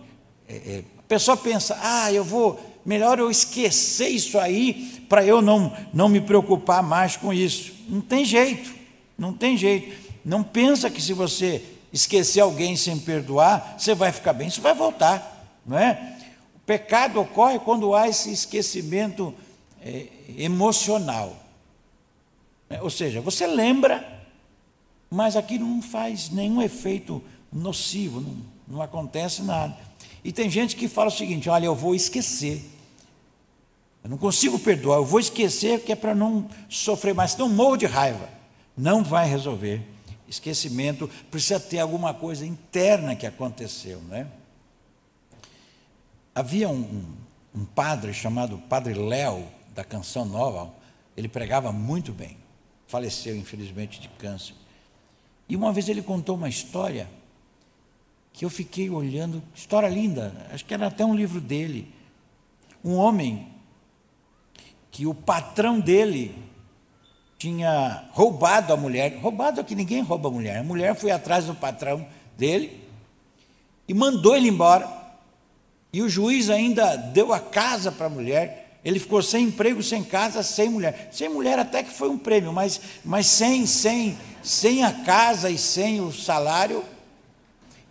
[0.49, 5.43] é, é, a pessoa pensa, ah, eu vou, melhor eu esquecer isso aí para eu
[5.43, 7.75] não, não me preocupar mais com isso.
[7.87, 8.75] Não tem jeito,
[9.19, 9.95] não tem jeito.
[10.25, 11.63] Não pensa que se você
[11.95, 16.19] esquecer alguém sem perdoar, você vai ficar bem, isso vai voltar, não é?
[16.57, 19.33] O pecado ocorre quando há esse esquecimento
[19.81, 21.37] é, emocional.
[22.83, 24.23] Ou seja, você lembra,
[25.09, 29.77] mas aquilo não faz nenhum efeito nocivo, não, não acontece nada.
[30.25, 32.73] E tem gente que fala o seguinte: olha, eu vou esquecer.
[34.03, 37.37] Eu não consigo perdoar, eu vou esquecer que é para não sofrer mais.
[37.37, 38.29] Não morro de raiva.
[38.77, 39.94] Não vai resolver.
[40.29, 44.27] Esquecimento, precisa ter alguma coisa interna que aconteceu, né?
[46.35, 47.05] Havia um,
[47.55, 50.73] um, padre chamado Padre Léo, da Canção Nova,
[51.17, 52.37] ele pregava muito bem,
[52.87, 54.55] faleceu infelizmente de câncer.
[55.49, 57.09] E uma vez ele contou uma história
[58.33, 61.93] que eu fiquei olhando, história linda, acho que era até um livro dele.
[62.85, 63.49] Um homem
[64.91, 66.35] que o patrão dele
[67.45, 70.61] tinha roubado a mulher, roubado é que ninguém rouba a mulher.
[70.61, 72.07] A mulher foi atrás do patrão
[72.39, 72.83] dele
[73.87, 74.89] e mandou ele embora.
[75.93, 78.81] E o juiz ainda deu a casa para a mulher.
[78.83, 81.11] Ele ficou sem emprego, sem casa, sem mulher.
[81.13, 85.59] Sem mulher até que foi um prêmio, mas, mas sem, sem, sem a casa e
[85.59, 86.83] sem o salário.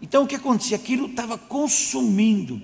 [0.02, 0.78] Então o que acontecia?
[0.78, 2.60] Aquilo estava consumindo.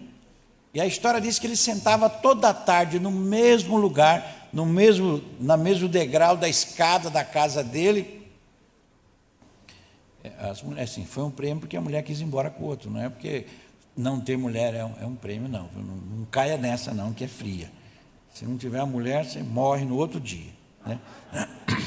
[0.74, 5.24] E a história diz que ele sentava toda a tarde no mesmo lugar, no mesmo,
[5.40, 8.28] na mesmo degrau da escada da casa dele.
[10.24, 12.68] É, as mulheres, assim, foi um prêmio porque a mulher quis ir embora com o
[12.68, 13.46] outro, não é porque
[13.96, 15.70] não ter mulher é um, é um prêmio, não.
[15.76, 15.96] não.
[16.20, 17.72] Não caia nessa, não, que é fria.
[18.34, 20.52] Se não tiver a mulher, você morre no outro dia.
[20.86, 21.00] Né?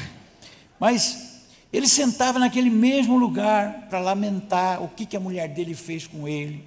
[0.79, 6.05] Mas ele sentava naquele mesmo lugar para lamentar o que, que a mulher dele fez
[6.05, 6.63] com ele,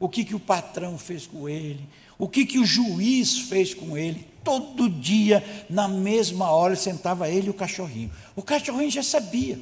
[0.00, 3.96] o que, que o patrão fez com ele, o que, que o juiz fez com
[3.96, 4.26] ele.
[4.44, 8.10] Todo dia, na mesma hora, sentava ele e o cachorrinho.
[8.34, 9.58] O cachorrinho já sabia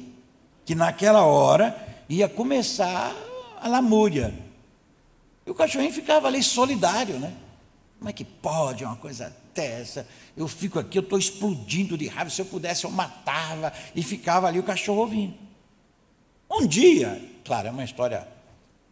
[0.65, 1.75] que naquela hora
[2.09, 3.15] ia começar
[3.59, 4.33] a lamúria.
[5.45, 7.33] E o cachorrinho ficava ali solidário, né?
[7.99, 10.07] Como é que pode uma coisa dessa?
[10.35, 12.31] Eu fico aqui, eu estou explodindo de raiva.
[12.31, 15.35] Se eu pudesse, eu matava e ficava ali o cachorro ouvindo.
[16.49, 18.27] Um dia, claro, é uma história,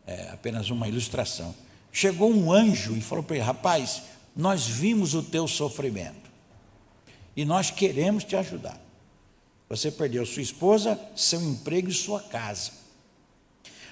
[0.06, 1.56] é apenas uma ilustração.
[1.92, 4.04] Chegou um anjo e falou para ele: rapaz,
[4.40, 6.32] nós vimos o teu sofrimento
[7.36, 8.80] e nós queremos te ajudar.
[9.68, 12.72] Você perdeu sua esposa, seu emprego e sua casa.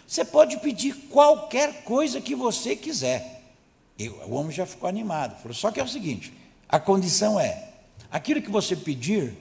[0.08, 3.44] Você pode pedir qualquer coisa que você quiser.
[4.00, 5.38] E o homem já ficou animado.
[5.42, 6.34] Falou: só que é o seguinte:
[6.70, 7.74] a condição é,
[8.10, 9.36] aquilo que você pedir,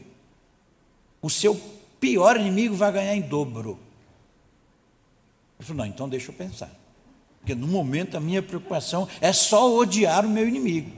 [1.23, 1.55] o seu
[2.01, 3.79] pior inimigo vai ganhar em dobro.
[5.57, 6.71] Ele falou: não, então deixa eu pensar.
[7.47, 10.91] Porque no momento a minha preocupação é só odiar o meu inimigo.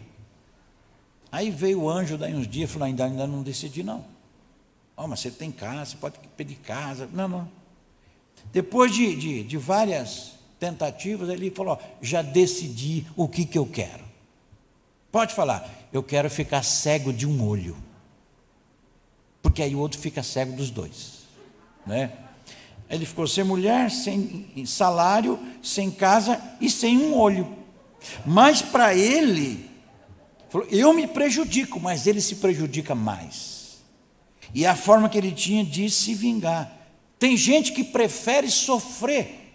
[1.30, 4.02] Aí veio o anjo daí uns dias e falou: ainda, ainda não decidi, não.
[4.96, 7.06] Oh, mas você tem casa, você pode pedir casa.
[7.12, 7.50] Não, não.
[8.50, 14.04] Depois de, de, de várias tentativas, ele falou: já decidi o que, que eu quero.
[15.12, 17.76] Pode falar, eu quero ficar cego de um olho.
[19.42, 21.24] Porque aí o outro fica cego dos dois.
[21.86, 22.10] Né?
[22.90, 27.56] Ele ficou sem mulher, sem salário, sem casa e sem um olho.
[28.24, 29.68] Mas para ele,
[30.70, 33.78] eu me prejudico, mas ele se prejudica mais.
[34.54, 36.72] E a forma que ele tinha de se vingar.
[37.18, 39.52] Tem gente que prefere sofrer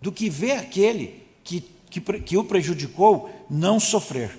[0.00, 4.36] do que ver aquele que, que, que o prejudicou não sofrer.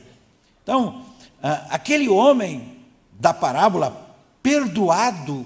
[0.61, 1.05] Então,
[1.69, 2.73] aquele homem
[3.17, 5.45] da parábola, perdoado,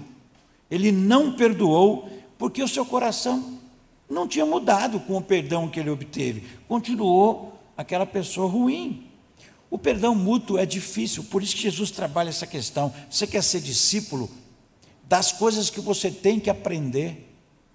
[0.72, 3.60] ele não perdoou porque o seu coração
[4.10, 9.06] não tinha mudado com o perdão que ele obteve, continuou aquela pessoa ruim.
[9.70, 12.94] O perdão mútuo é difícil, por isso que Jesus trabalha essa questão.
[13.10, 14.30] Você quer ser discípulo
[15.04, 17.30] das coisas que você tem que aprender,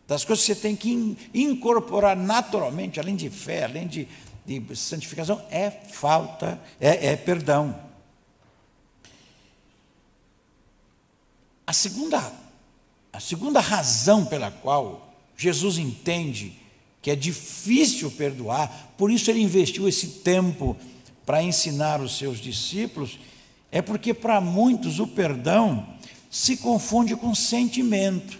[0.07, 4.09] das coisas que você tem que incorporar naturalmente, além de fé, além de,
[4.47, 7.79] de santificação, é falta, é, é perdão.
[11.67, 12.33] A segunda
[13.13, 16.59] a segunda razão pela qual Jesus entende
[17.03, 20.77] que é difícil perdoar, por isso ele investiu esse tempo
[21.27, 23.19] para ensinar os seus discípulos,
[23.71, 25.87] é porque para muitos o perdão
[26.31, 28.39] se confunde com sentimento.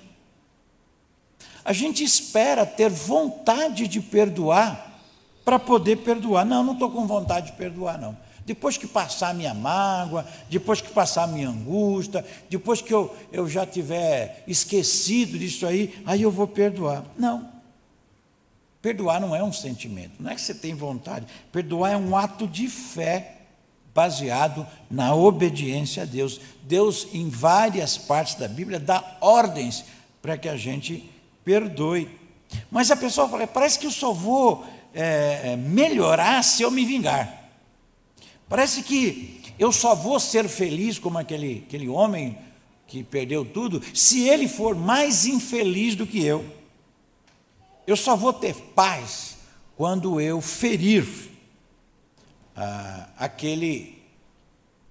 [1.65, 5.01] A gente espera ter vontade de perdoar
[5.45, 6.45] para poder perdoar.
[6.45, 8.17] Não, não estou com vontade de perdoar, não.
[8.45, 13.15] Depois que passar a minha mágoa, depois que passar a minha angústia, depois que eu,
[13.31, 17.05] eu já tiver esquecido disso aí, aí eu vou perdoar.
[17.17, 17.51] Não.
[18.81, 21.27] Perdoar não é um sentimento, não é que você tem vontade.
[21.53, 23.43] Perdoar é um ato de fé
[23.95, 26.41] baseado na obediência a Deus.
[26.65, 29.85] Deus, em várias partes da Bíblia, dá ordens
[30.21, 31.09] para que a gente
[31.45, 32.09] perdoe.
[32.71, 37.42] Mas a pessoa fala, parece que eu só vou é, melhorar se eu me vingar.
[38.53, 42.37] Parece que eu só vou ser feliz como aquele, aquele homem
[42.87, 46.45] que perdeu tudo, se ele for mais infeliz do que eu.
[47.87, 49.39] Eu só vou ter paz
[49.75, 51.09] quando eu ferir
[52.55, 53.99] ah, aquele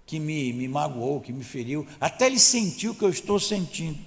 [0.08, 4.00] que me, me magoou, que me feriu, até ele sentir o que eu estou sentindo.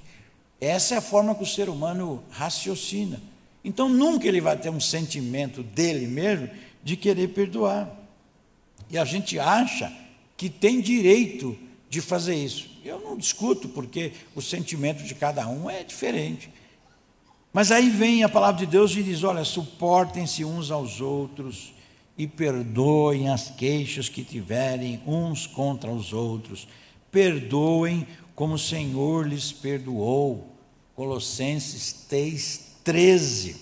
[0.61, 3.23] Essa é a forma que o ser humano raciocina.
[3.65, 6.51] Então nunca ele vai ter um sentimento dele mesmo
[6.83, 8.03] de querer perdoar.
[8.95, 9.93] E a gente acha
[10.37, 11.59] que tem direito
[11.91, 12.71] de fazer isso.
[12.85, 16.49] Eu não discuto, porque o sentimento de cada um é diferente.
[17.53, 21.75] Mas aí vem a palavra de Deus e diz: olha, suportem-se uns aos outros
[22.17, 26.69] e perdoem as queixas que tiverem uns contra os outros.
[27.11, 30.55] Perdoem como o Senhor lhes perdoou.
[30.95, 33.57] Colossenses 3, 13.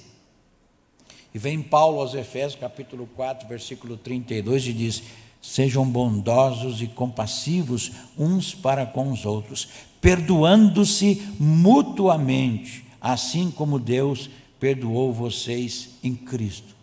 [1.34, 5.02] E vem Paulo aos Efésios, capítulo 4, versículo 32, e diz:
[5.42, 9.68] Sejam bondosos e compassivos uns para com os outros,
[10.00, 14.30] perdoando-se mutuamente, assim como Deus
[14.60, 16.76] perdoou vocês em Cristo.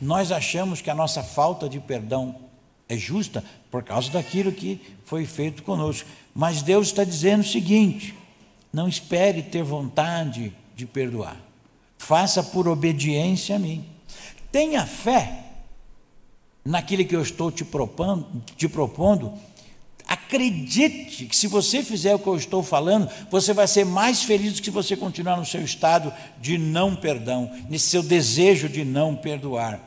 [0.00, 2.36] Nós achamos que a nossa falta de perdão
[2.88, 6.06] é justa por causa daquilo que foi feito conosco.
[6.34, 8.14] Mas Deus está dizendo o seguinte:
[8.70, 11.36] não espere ter vontade de perdoar.
[11.96, 13.84] Faça por obediência a mim.
[14.50, 15.41] Tenha fé
[16.64, 19.32] naquilo que eu estou te propondo, te propondo.
[20.06, 24.54] Acredite que se você fizer o que eu estou falando, você vai ser mais feliz
[24.54, 28.84] do que se você continuar no seu estado de não perdão, nesse seu desejo de
[28.84, 29.80] não perdoar.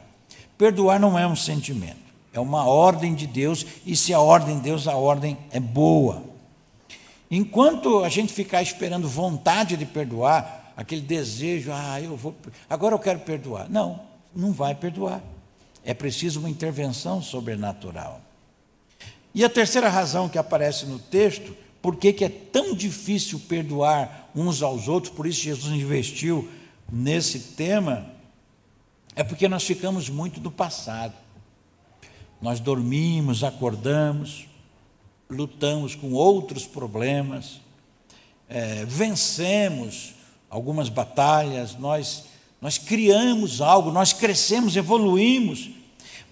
[0.58, 1.98] Perdoar não é um sentimento,
[2.34, 6.24] é uma ordem de Deus, e se a ordem de Deus, a ordem é boa.
[7.30, 12.34] Enquanto a gente ficar esperando vontade de perdoar, aquele desejo, ah, eu vou,
[12.70, 13.70] agora eu quero perdoar.
[13.70, 14.00] Não,
[14.34, 15.22] não vai perdoar.
[15.86, 18.20] É preciso uma intervenção sobrenatural.
[19.34, 24.64] E a terceira razão que aparece no texto, por que é tão difícil perdoar uns
[24.64, 26.50] aos outros, por isso Jesus investiu
[26.92, 28.08] nesse tema,
[29.16, 31.14] é porque nós ficamos muito do passado.
[32.42, 34.48] Nós dormimos, acordamos,
[35.30, 37.62] lutamos com outros problemas,
[38.48, 40.14] é, vencemos
[40.50, 42.26] algumas batalhas, nós,
[42.62, 45.70] nós criamos algo, nós crescemos, evoluímos,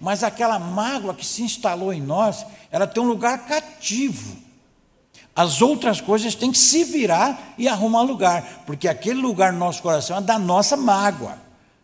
[0.00, 4.36] mas aquela mágoa que se instalou em nós, ela tem um lugar cativo.
[5.34, 9.82] As outras coisas têm que se virar e arrumar lugar, porque aquele lugar no nosso
[9.82, 11.38] coração é da nossa mágoa.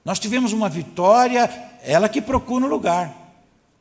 [0.05, 1.51] Nós tivemos uma vitória,
[1.83, 3.13] ela que procura um lugar.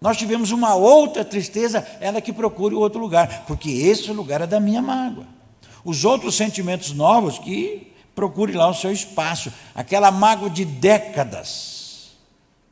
[0.01, 4.59] Nós tivemos uma outra tristeza, ela que procure outro lugar, porque esse lugar é da
[4.59, 5.25] minha mágoa.
[5.83, 9.51] Os outros sentimentos novos, que procure lá o seu espaço.
[9.75, 11.78] Aquela mágoa de décadas,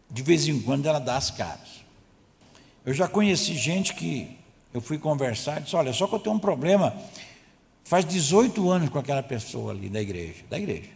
[0.10, 1.86] de vez em quando ela dá as caras.
[2.86, 4.38] Eu já conheci gente que
[4.74, 6.96] eu fui conversar e disse: Olha, só que eu tenho um problema.
[7.84, 10.90] Faz 18 anos com aquela pessoa ali da igreja, da igreja.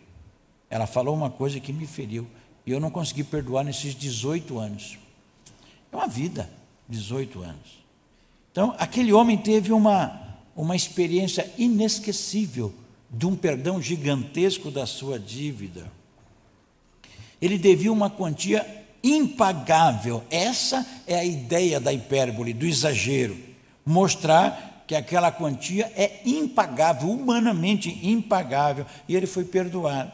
[0.70, 2.28] Ela falou uma coisa que me feriu
[2.66, 4.97] e eu não consegui perdoar nesses 18 anos.
[5.91, 6.49] É uma vida,
[6.88, 7.82] 18 anos.
[8.51, 12.74] Então, aquele homem teve uma, uma experiência inesquecível
[13.09, 15.91] de um perdão gigantesco da sua dívida.
[17.41, 20.23] Ele devia uma quantia impagável.
[20.29, 23.37] Essa é a ideia da hipérbole, do exagero.
[23.85, 30.11] Mostrar que aquela quantia é impagável, humanamente impagável, e ele foi perdoado.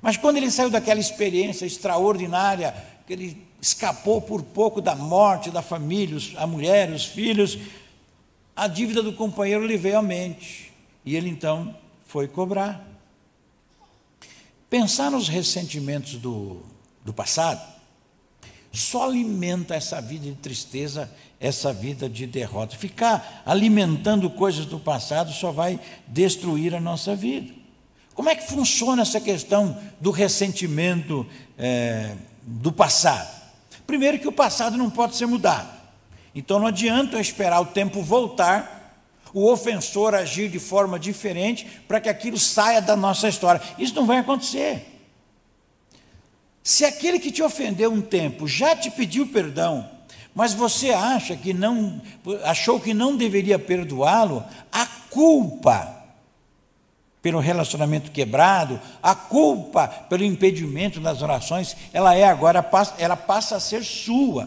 [0.00, 2.74] Mas quando ele saiu daquela experiência extraordinária,
[3.06, 7.58] que ele escapou por pouco da morte da família, a mulher, os filhos,
[8.54, 10.72] a dívida do companheiro lhe veio à mente.
[11.04, 11.74] E ele então
[12.06, 12.86] foi cobrar.
[14.70, 16.62] Pensar nos ressentimentos do,
[17.08, 17.78] do passado
[18.72, 22.76] só alimenta essa vida de tristeza, essa vida de derrota.
[22.76, 27.52] Ficar alimentando coisas do passado só vai destruir a nossa vida.
[28.14, 33.28] Como é que funciona essa questão do ressentimento é, do passado?
[33.86, 35.68] Primeiro, que o passado não pode ser mudado.
[36.34, 39.02] Então não adianta eu esperar o tempo voltar,
[39.32, 43.62] o ofensor agir de forma diferente para que aquilo saia da nossa história.
[43.78, 44.97] Isso não vai acontecer.
[46.68, 49.88] Se aquele que te ofendeu um tempo já te pediu perdão,
[50.34, 51.98] mas você acha que não
[52.44, 55.96] achou que não deveria perdoá-lo, a culpa
[57.22, 62.62] pelo relacionamento quebrado, a culpa pelo impedimento das orações, ela é agora,
[62.98, 64.46] ela passa a ser sua,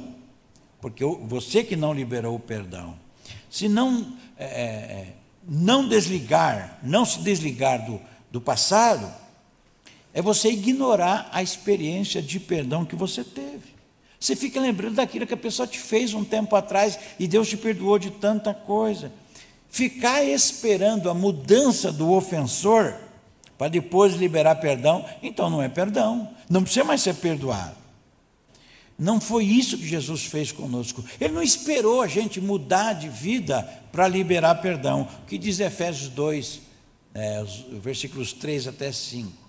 [0.79, 2.93] porque você que não liberou o perdão.
[3.49, 5.13] Se não, é, é, é,
[5.43, 7.99] não desligar, não se desligar do,
[8.29, 9.11] do passado,
[10.13, 13.71] é você ignorar a experiência de perdão que você teve.
[14.19, 17.57] Você fica lembrando daquilo que a pessoa te fez um tempo atrás e Deus te
[17.57, 19.11] perdoou de tanta coisa.
[19.69, 22.93] Ficar esperando a mudança do ofensor
[23.57, 27.81] para depois liberar perdão, então não é perdão, não precisa mais ser perdoado.
[28.97, 31.03] Não foi isso que Jesus fez conosco.
[31.19, 35.07] Ele não esperou a gente mudar de vida para liberar perdão.
[35.23, 36.61] O que diz Efésios 2,
[37.15, 39.40] é, os versículos 3 até 5.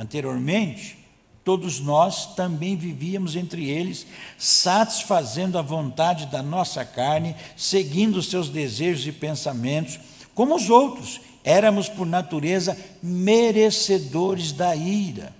[0.00, 0.96] Anteriormente,
[1.44, 4.06] todos nós também vivíamos entre eles,
[4.38, 10.00] satisfazendo a vontade da nossa carne, seguindo os seus desejos e pensamentos,
[10.34, 15.36] como os outros, éramos por natureza merecedores da ira.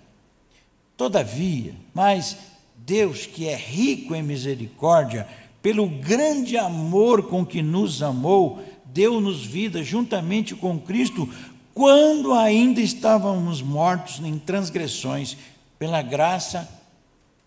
[0.95, 2.37] Todavia, mas
[2.77, 5.27] Deus, que é rico em misericórdia,
[5.63, 11.27] pelo grande amor com que nos amou, deu-nos vida juntamente com Cristo,
[11.81, 15.35] quando ainda estávamos mortos em transgressões,
[15.79, 16.69] pela graça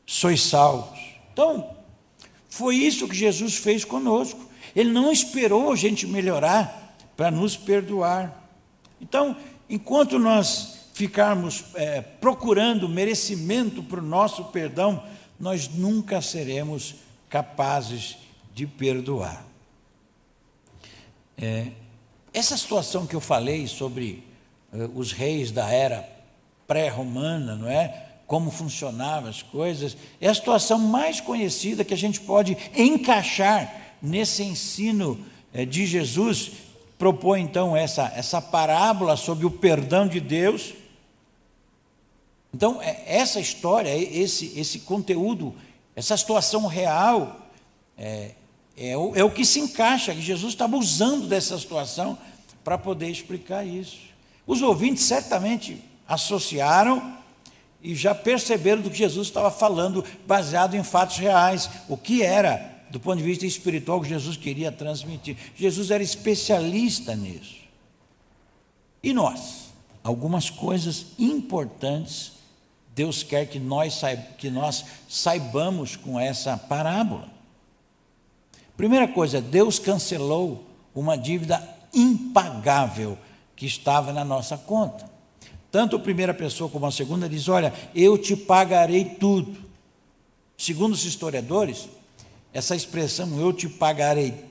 [0.07, 0.99] sois salvos.
[1.31, 1.69] Então,
[2.49, 4.43] foi isso que Jesus fez conosco.
[4.75, 8.49] Ele não esperou a gente melhorar para nos perdoar.
[8.99, 9.37] Então,
[9.69, 15.03] enquanto nós ficarmos é, procurando merecimento para o nosso perdão,
[15.39, 16.95] nós nunca seremos
[17.29, 18.17] capazes
[18.51, 19.45] de perdoar.
[21.37, 21.67] É,
[22.33, 24.23] essa situação que eu falei sobre
[24.73, 26.09] é, os reis da era
[26.65, 28.09] pré-romana, não é?
[28.25, 34.43] Como funcionavam as coisas, é a situação mais conhecida que a gente pode encaixar nesse
[34.43, 35.23] ensino
[35.53, 36.51] é, de Jesus
[36.97, 40.73] propõe então essa, essa parábola sobre o perdão de Deus.
[42.53, 45.53] Então, é, essa história, esse, esse conteúdo,
[45.95, 47.49] essa situação real,
[47.97, 48.31] é,
[48.77, 52.17] é, o, é o que se encaixa, que Jesus estava usando dessa situação
[52.63, 53.99] para poder explicar isso.
[54.45, 57.17] Os ouvintes certamente associaram
[57.81, 62.71] e já perceberam do que Jesus estava falando, baseado em fatos reais, o que era
[62.89, 65.35] do ponto de vista espiritual que Jesus queria transmitir.
[65.55, 67.55] Jesus era especialista nisso.
[69.01, 69.73] E nós?
[70.03, 72.33] Algumas coisas importantes
[72.95, 74.01] Deus quer que nós,
[74.37, 77.27] que nós saibamos com essa parábola.
[78.75, 80.65] Primeira coisa, Deus cancelou
[80.95, 81.61] uma dívida
[81.93, 83.17] impagável
[83.55, 85.11] que estava na nossa conta.
[85.71, 89.57] Tanto a primeira pessoa como a segunda diz: Olha, eu te pagarei tudo.
[90.57, 91.87] Segundo os historiadores,
[92.53, 94.45] essa expressão, eu te pagarei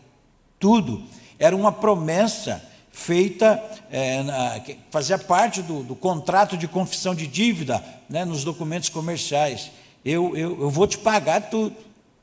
[0.59, 1.03] tudo,
[1.39, 4.61] era uma promessa feita, é, na,
[4.91, 9.71] fazia parte do, do, contrato de confissão de dívida né, nos documentos comerciais.
[10.05, 11.75] Eu, eu, eu vou te pagar tudo.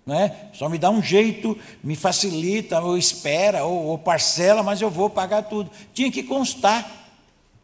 [0.09, 0.49] Né?
[0.53, 5.07] Só me dá um jeito, me facilita, ou espera, ou, ou parcela, mas eu vou
[5.07, 5.69] pagar tudo.
[5.93, 6.91] Tinha que constar.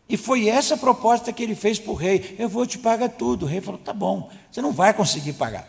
[0.07, 3.09] E foi essa a proposta que ele fez para o rei: eu vou te pagar
[3.09, 3.45] tudo.
[3.45, 5.67] O rei falou: tá bom, você não vai conseguir pagar.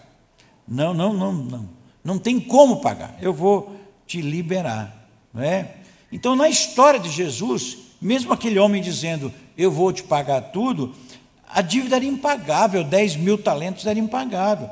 [0.68, 1.68] Não, não, não, não.
[2.04, 3.16] Não tem como pagar.
[3.22, 3.74] Eu vou
[4.06, 5.08] te liberar.
[5.32, 5.76] Não é?
[6.12, 10.94] Então, na história de Jesus, mesmo aquele homem dizendo, eu vou te pagar tudo,
[11.48, 14.68] a dívida era impagável, 10 mil talentos era impagável.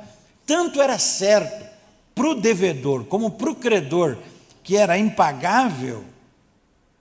[0.46, 1.63] Tanto era certo
[2.14, 4.16] para o devedor como para o credor
[4.62, 6.04] que era impagável,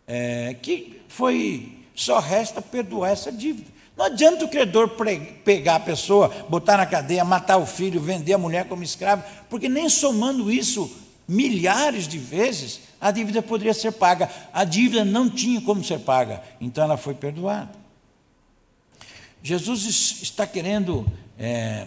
[0.06, 3.72] é, que foi só resta perdoar essa dívida.
[3.96, 4.92] Não adianta o credor
[5.44, 9.70] pegar a pessoa, botar na cadeia, matar o filho, vender a mulher como escravo, porque
[9.70, 10.92] nem somando isso
[11.28, 14.30] milhares de vezes, a dívida poderia ser paga.
[14.52, 17.72] A dívida não tinha como ser paga, então ela foi perdoada.
[19.42, 21.06] Jesus está querendo
[21.38, 21.86] é,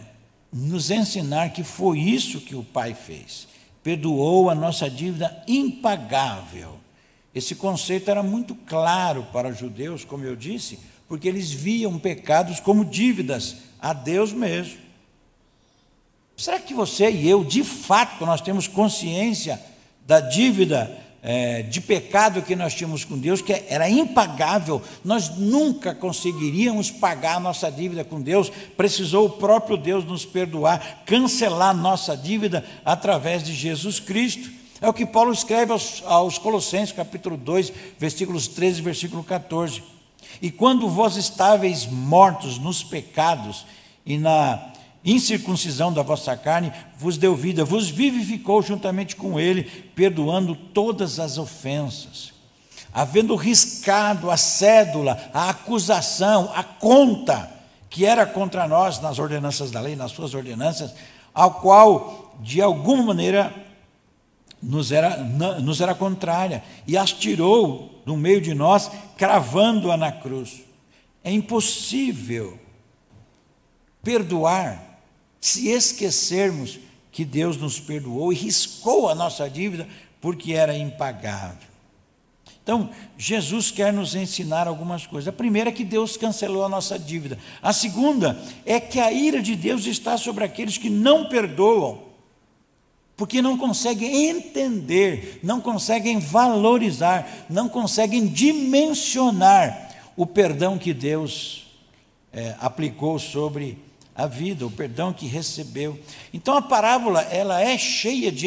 [0.53, 3.47] nos ensinar que foi isso que o Pai fez.
[3.83, 6.79] Perdoou a nossa dívida impagável.
[7.35, 10.79] Esse conceito era muito claro para os judeus, como eu disse,
[11.09, 14.79] porque eles viam pecados como dívidas a Deus mesmo.
[16.37, 19.61] Será que você e eu, de fato, nós temos consciência
[20.07, 25.93] da dívida é, de pecado que nós tínhamos com Deus, que era impagável, nós nunca
[25.93, 32.17] conseguiríamos pagar a nossa dívida com Deus, precisou o próprio Deus nos perdoar, cancelar nossa
[32.17, 34.49] dívida através de Jesus Cristo.
[34.81, 39.83] É o que Paulo escreve aos, aos Colossenses, capítulo 2, versículos 13 e versículo 14.
[40.41, 43.67] E quando vós estáveis mortos nos pecados
[44.05, 44.76] e na
[45.07, 49.63] incircuncisão da vossa carne, vos deu vida, vos vivificou juntamente com ele,
[49.95, 52.33] perdoando todas as ofensas.
[52.93, 57.51] Havendo riscado a cédula, a acusação, a conta
[57.89, 60.93] que era contra nós nas ordenanças da lei, nas suas ordenanças,
[61.33, 63.55] ao qual, de alguma maneira,
[64.61, 70.63] nos era, nos era contrária, e as tirou do meio de nós, cravando-a na cruz.
[71.23, 72.59] É impossível
[74.03, 74.86] perdoar
[75.47, 76.81] se esquecermos
[77.13, 79.87] que Deus nos perdoou e riscou a nossa dívida
[80.21, 81.69] porque era impagável.
[82.63, 85.29] Então, Jesus quer nos ensinar algumas coisas.
[85.29, 87.39] A primeira é que Deus cancelou a nossa dívida.
[87.63, 92.03] A segunda é que a ira de Deus está sobre aqueles que não perdoam
[93.17, 101.69] porque não conseguem entender, não conseguem valorizar, não conseguem dimensionar o perdão que Deus
[102.33, 103.86] é, aplicou sobre
[104.17, 105.99] a vida, o perdão que recebeu.
[106.33, 108.47] Então a parábola ela é cheia de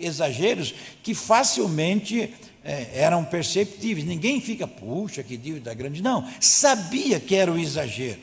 [0.00, 2.32] exageros que facilmente
[2.64, 4.06] é, eram perceptíveis.
[4.06, 6.02] Ninguém fica, puxa, que dívida grande.
[6.02, 8.20] Não, sabia que era o exagero.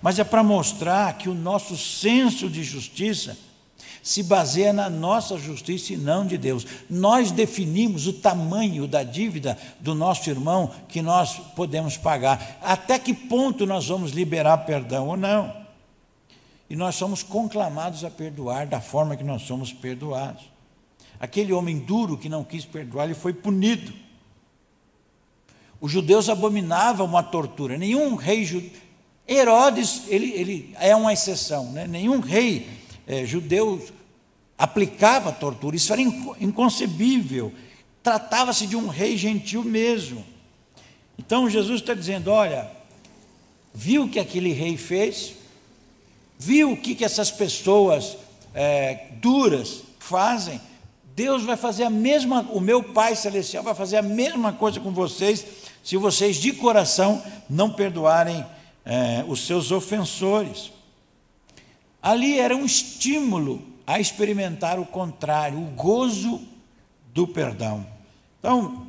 [0.00, 3.36] Mas é para mostrar que o nosso senso de justiça
[4.02, 6.66] se baseia na nossa justiça e não de Deus.
[6.90, 12.58] Nós definimos o tamanho da dívida do nosso irmão que nós podemos pagar.
[12.62, 15.63] Até que ponto nós vamos liberar perdão ou não.
[16.68, 20.44] E nós somos conclamados a perdoar da forma que nós somos perdoados.
[21.20, 23.92] Aquele homem duro que não quis perdoar, ele foi punido.
[25.80, 27.76] Os judeus abominavam uma tortura.
[27.76, 28.70] Nenhum rei judeu.
[29.26, 31.86] Herodes, ele, ele é uma exceção, né?
[31.86, 32.68] nenhum rei
[33.06, 33.82] é, judeu
[34.56, 37.52] aplicava tortura, isso era inconcebível.
[38.02, 40.24] Tratava-se de um rei gentil mesmo.
[41.18, 42.70] Então Jesus está dizendo: olha,
[43.72, 45.34] viu o que aquele rei fez?
[46.38, 48.16] Viu o que, que essas pessoas
[48.54, 50.60] é, duras fazem?
[51.14, 54.92] Deus vai fazer a mesma, o meu Pai Celestial vai fazer a mesma coisa com
[54.92, 55.46] vocês,
[55.82, 58.44] se vocês de coração não perdoarem
[58.84, 60.72] é, os seus ofensores.
[62.02, 66.42] Ali era um estímulo a experimentar o contrário, o gozo
[67.12, 67.86] do perdão.
[68.38, 68.88] Então,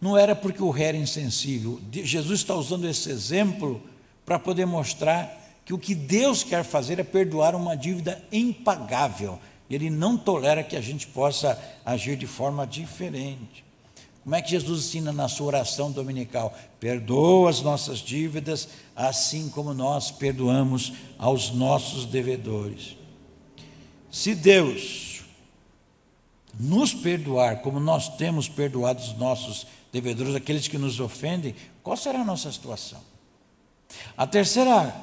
[0.00, 1.80] não era porque o rei era insensível.
[1.92, 3.80] Jesus está usando esse exemplo
[4.26, 9.38] para poder mostrar que o que Deus quer fazer é perdoar uma dívida impagável.
[9.70, 13.64] Ele não tolera que a gente possa agir de forma diferente.
[14.22, 16.56] Como é que Jesus ensina na sua oração dominical?
[16.78, 22.96] Perdoa as nossas dívidas, assim como nós perdoamos aos nossos devedores.
[24.10, 25.22] Se Deus
[26.58, 32.20] nos perdoar como nós temos perdoado os nossos devedores, aqueles que nos ofendem, qual será
[32.20, 33.00] a nossa situação?
[34.16, 34.94] A terceira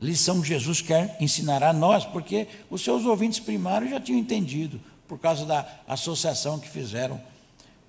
[0.00, 4.80] lição que Jesus quer ensinar a nós, porque os seus ouvintes primários já tinham entendido,
[5.06, 7.20] por causa da associação que fizeram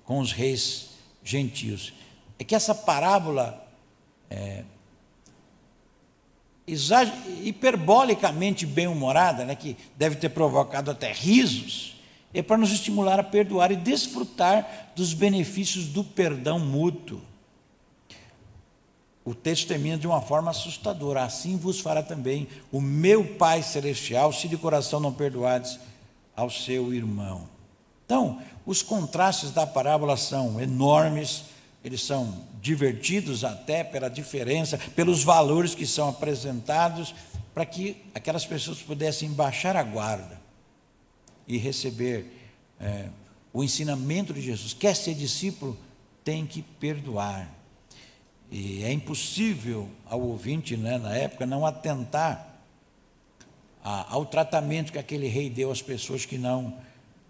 [0.04, 0.90] com os reis
[1.22, 1.92] gentios.
[2.38, 3.64] É que essa parábola
[4.30, 4.64] é,
[7.42, 11.96] hiperbolicamente bem-humorada, né, que deve ter provocado até risos,
[12.32, 17.20] é para nos estimular a perdoar e desfrutar dos benefícios do perdão mútuo.
[19.24, 21.22] O texto termina de uma forma assustadora.
[21.22, 25.78] Assim vos fará também o meu Pai Celestial, se de coração não perdoardes
[26.34, 27.48] ao seu irmão.
[28.06, 31.44] Então, os contrastes da parábola são enormes,
[31.84, 37.14] eles são divertidos até pela diferença, pelos valores que são apresentados,
[37.54, 40.40] para que aquelas pessoas pudessem baixar a guarda
[41.46, 42.32] e receber
[42.80, 43.08] é,
[43.52, 44.72] o ensinamento de Jesus.
[44.72, 45.76] Quer ser discípulo,
[46.24, 47.59] tem que perdoar.
[48.50, 52.50] E é impossível ao ouvinte, né, na época, não atentar
[53.82, 56.74] a, ao tratamento que aquele rei deu às pessoas que não,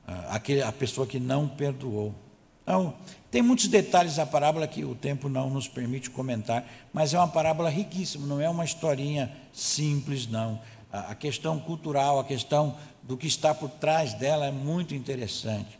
[0.06, 2.14] a, a pessoa que não perdoou.
[2.62, 2.94] Então,
[3.30, 7.28] tem muitos detalhes da parábola que o tempo não nos permite comentar, mas é uma
[7.28, 10.60] parábola riquíssima, não é uma historinha simples, não.
[10.92, 15.78] A questão cultural, a questão do que está por trás dela é muito interessante.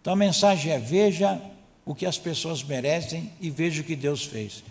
[0.00, 1.40] Então a mensagem é: veja
[1.90, 4.62] o que as pessoas merecem e veja o que Deus fez.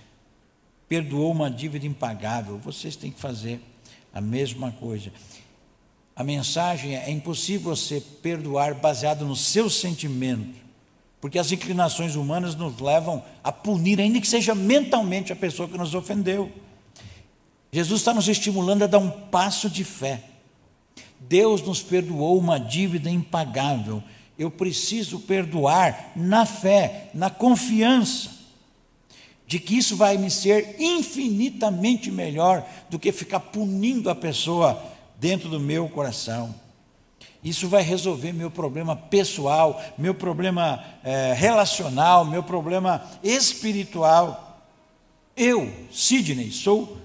[0.88, 3.60] Perdoou uma dívida impagável, vocês têm que fazer
[4.14, 5.12] a mesma coisa.
[6.16, 10.70] A mensagem é: é impossível você perdoar baseado no seu sentimento
[11.22, 15.78] porque as inclinações humanas nos levam a punir, ainda que seja mentalmente, a pessoa que
[15.78, 16.50] nos ofendeu.
[17.74, 20.24] Jesus está nos estimulando a dar um passo de fé.
[21.20, 24.02] Deus nos perdoou uma dívida impagável.
[24.40, 28.40] Eu preciso perdoar na fé, na confiança
[29.46, 34.82] de que isso vai me ser infinitamente melhor do que ficar punindo a pessoa
[35.20, 36.56] dentro do meu coração.
[37.44, 44.64] Isso vai resolver meu problema pessoal, meu problema é, relacional, meu problema espiritual.
[45.36, 46.98] Eu, Sidney, sou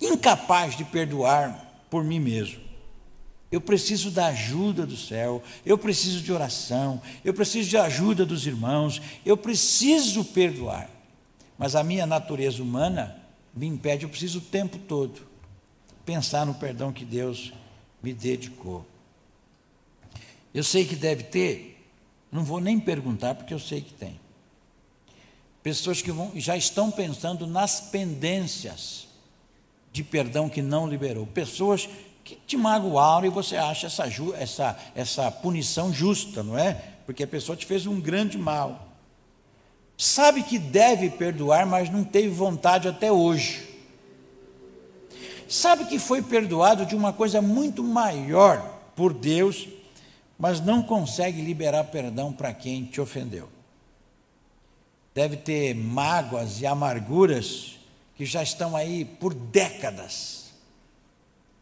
[0.00, 2.69] incapaz de perdoar por mim mesmo.
[3.50, 8.46] Eu preciso da ajuda do céu, eu preciso de oração, eu preciso de ajuda dos
[8.46, 10.88] irmãos, eu preciso perdoar.
[11.58, 13.16] Mas a minha natureza humana
[13.54, 15.30] me impede, eu preciso o tempo todo
[16.10, 17.52] pensar no perdão que Deus
[18.02, 18.84] me dedicou.
[20.52, 21.86] Eu sei que deve ter,
[22.32, 24.18] não vou nem perguntar, porque eu sei que tem.
[25.62, 29.06] Pessoas que vão, já estão pensando nas pendências
[29.92, 31.26] de perdão que não liberou.
[31.26, 31.88] Pessoas
[32.24, 34.04] que te magoaram e você acha essa,
[34.38, 36.74] essa, essa punição justa, não é?
[37.06, 38.88] Porque a pessoa te fez um grande mal.
[39.96, 43.68] sabe que deve perdoar, mas não teve vontade até hoje.
[45.48, 48.60] Sabe que foi perdoado de uma coisa muito maior
[48.94, 49.66] por Deus,
[50.38, 53.48] mas não consegue liberar perdão para quem te ofendeu.
[55.12, 57.76] Deve ter mágoas e amarguras
[58.14, 60.39] que já estão aí por décadas.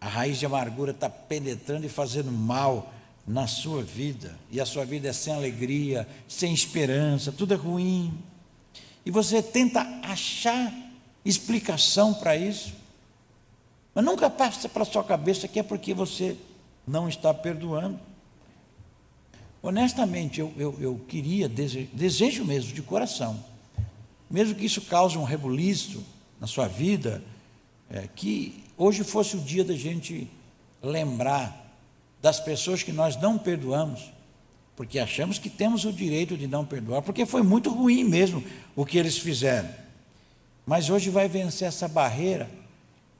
[0.01, 2.93] A raiz de amargura está penetrando e fazendo mal
[3.27, 8.17] na sua vida, e a sua vida é sem alegria, sem esperança, tudo é ruim.
[9.05, 10.73] E você tenta achar
[11.25, 12.73] explicação para isso,
[13.95, 16.37] mas nunca passa para a sua cabeça que é porque você
[16.87, 18.01] não está perdoando.
[19.63, 23.45] Honestamente, eu, eu, eu queria, desejo, desejo mesmo, de coração,
[24.31, 26.03] mesmo que isso cause um rebuliço
[26.41, 27.23] na sua vida,
[27.91, 30.31] é, que hoje fosse o dia da gente
[30.83, 31.67] lembrar
[32.23, 34.11] das pessoas que nós não perdoamos,
[34.77, 38.43] porque achamos que temos o direito de não perdoar, porque foi muito ruim mesmo
[38.77, 39.69] o que eles fizeram.
[40.65, 42.49] Mas hoje vai vencer essa barreira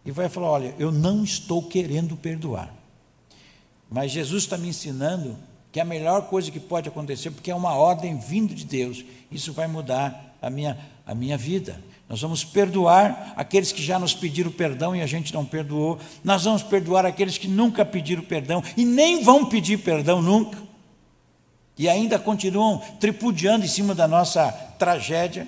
[0.05, 2.73] e vai falar: olha, eu não estou querendo perdoar.
[3.91, 5.37] Mas Jesus está me ensinando
[5.73, 9.53] que a melhor coisa que pode acontecer, porque é uma ordem vindo de Deus, isso
[9.53, 11.81] vai mudar a minha, a minha vida.
[12.09, 15.99] Nós vamos perdoar aqueles que já nos pediram perdão e a gente não perdoou.
[16.25, 20.59] Nós vamos perdoar aqueles que nunca pediram perdão e nem vão pedir perdão nunca.
[21.77, 25.47] E ainda continuam tripudiando em cima da nossa tragédia.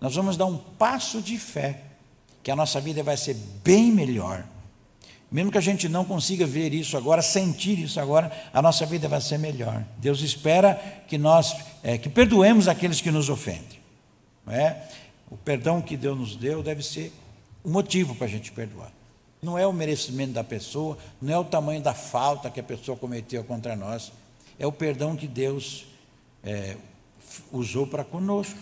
[0.00, 1.80] Nós vamos dar um passo de fé,
[2.42, 4.44] que a nossa vida vai ser bem melhor.
[5.30, 9.08] Mesmo que a gente não consiga ver isso agora, sentir isso agora, a nossa vida
[9.08, 9.82] vai ser melhor.
[9.96, 10.74] Deus espera
[11.08, 13.80] que nós é, que perdoemos aqueles que nos ofendem.
[14.44, 14.82] Não é?
[15.32, 17.10] O perdão que Deus nos deu deve ser
[17.64, 18.92] o um motivo para a gente perdoar.
[19.40, 22.98] Não é o merecimento da pessoa, não é o tamanho da falta que a pessoa
[22.98, 24.12] cometeu contra nós,
[24.58, 25.86] é o perdão que Deus
[26.44, 26.76] é,
[27.50, 28.58] usou para conosco.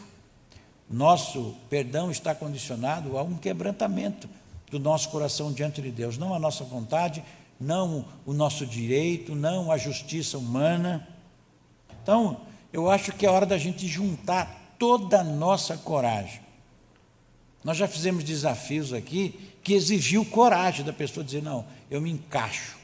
[0.88, 4.28] Nosso perdão está condicionado a um quebrantamento
[4.70, 7.24] do nosso coração diante de Deus, não a nossa vontade,
[7.58, 11.08] não o nosso direito, não a justiça humana.
[12.00, 12.42] Então,
[12.72, 16.48] eu acho que é hora da gente juntar toda a nossa coragem
[17.62, 22.78] nós já fizemos desafios aqui que exigiu coragem da pessoa dizer: não, eu me encaixo.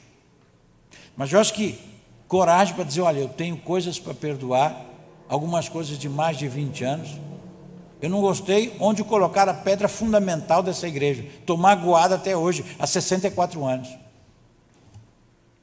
[1.16, 1.78] Mas eu acho que
[2.28, 4.84] coragem para dizer: olha, eu tenho coisas para perdoar,
[5.28, 7.10] algumas coisas de mais de 20 anos.
[8.00, 11.22] Eu não gostei onde colocar a pedra fundamental dessa igreja.
[11.22, 13.88] Estou magoado até hoje, há 64 anos.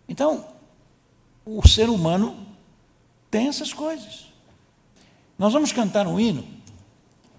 [0.09, 0.43] Então,
[1.45, 2.35] o ser humano
[3.29, 4.25] tem essas coisas.
[5.37, 6.43] Nós vamos cantar um hino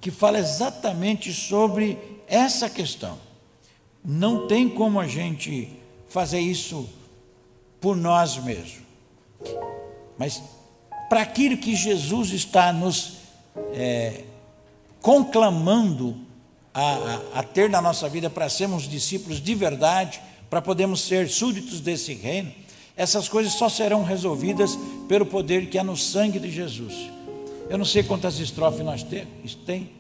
[0.04, 1.96] que fala exatamente sobre
[2.28, 3.18] essa questão.
[4.04, 5.80] Não tem como a gente
[6.10, 6.86] fazer isso
[7.80, 8.82] por nós mesmos.
[10.18, 10.42] Mas
[11.08, 13.14] para aquilo que Jesus está nos
[13.72, 14.24] é,
[15.00, 16.18] conclamando
[16.74, 21.30] a, a, a ter na nossa vida para sermos discípulos de verdade, para podermos ser
[21.30, 22.52] súditos desse reino,
[22.94, 24.78] essas coisas só serão resolvidas
[25.08, 27.13] pelo poder que há no sangue de Jesus.
[27.68, 29.90] Eu não sei quantas estrofes nós temos, tem.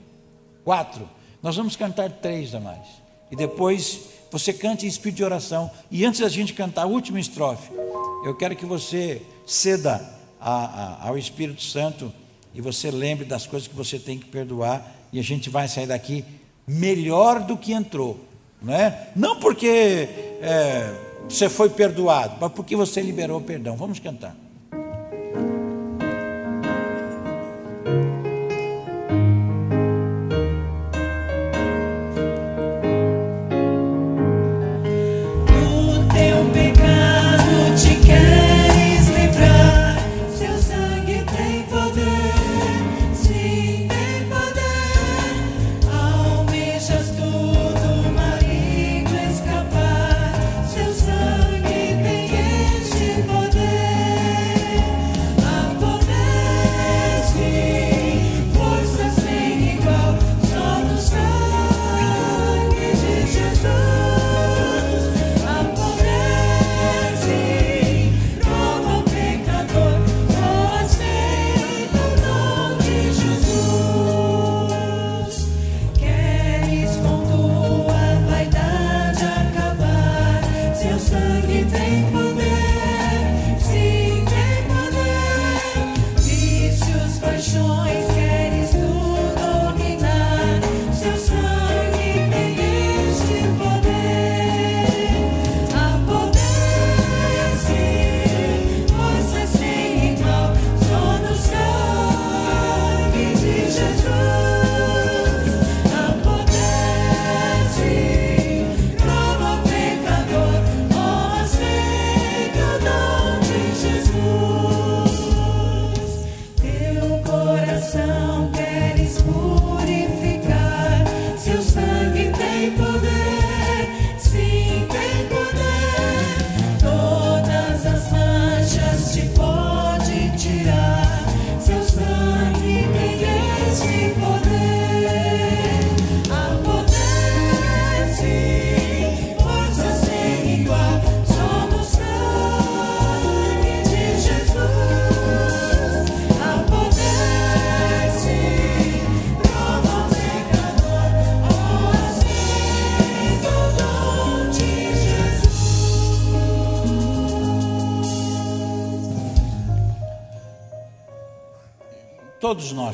[0.64, 1.08] Quatro.
[1.42, 2.86] Nós vamos cantar três a mais.
[3.30, 4.00] E depois
[4.30, 5.70] você cante em espírito de oração.
[5.90, 7.70] E antes da gente cantar a última estrofe,
[8.24, 10.04] eu quero que você ceda
[10.40, 12.12] a, a, ao Espírito Santo
[12.54, 14.84] e você lembre das coisas que você tem que perdoar.
[15.12, 16.24] E a gente vai sair daqui
[16.66, 18.18] melhor do que entrou.
[18.60, 19.10] Não é?
[19.14, 20.08] Não porque
[20.40, 20.94] é,
[21.28, 23.76] você foi perdoado, mas porque você liberou o perdão.
[23.76, 24.34] Vamos cantar.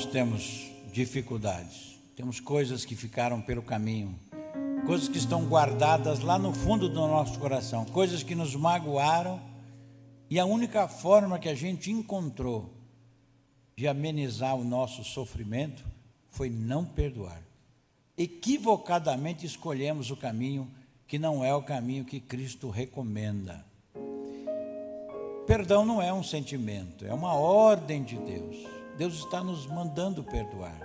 [0.01, 4.19] Nós temos dificuldades, temos coisas que ficaram pelo caminho,
[4.87, 9.39] coisas que estão guardadas lá no fundo do nosso coração, coisas que nos magoaram,
[10.31, 12.73] e a única forma que a gente encontrou
[13.77, 15.85] de amenizar o nosso sofrimento
[16.31, 17.43] foi não perdoar.
[18.17, 20.71] Equivocadamente escolhemos o caminho
[21.07, 23.63] que não é o caminho que Cristo recomenda.
[25.47, 28.80] Perdão não é um sentimento, é uma ordem de Deus.
[29.01, 30.79] Deus está nos mandando perdoar.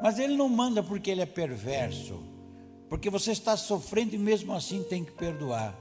[0.00, 2.22] Mas Ele não manda porque Ele é perverso,
[2.88, 5.78] porque você está sofrendo e mesmo assim tem que perdoar.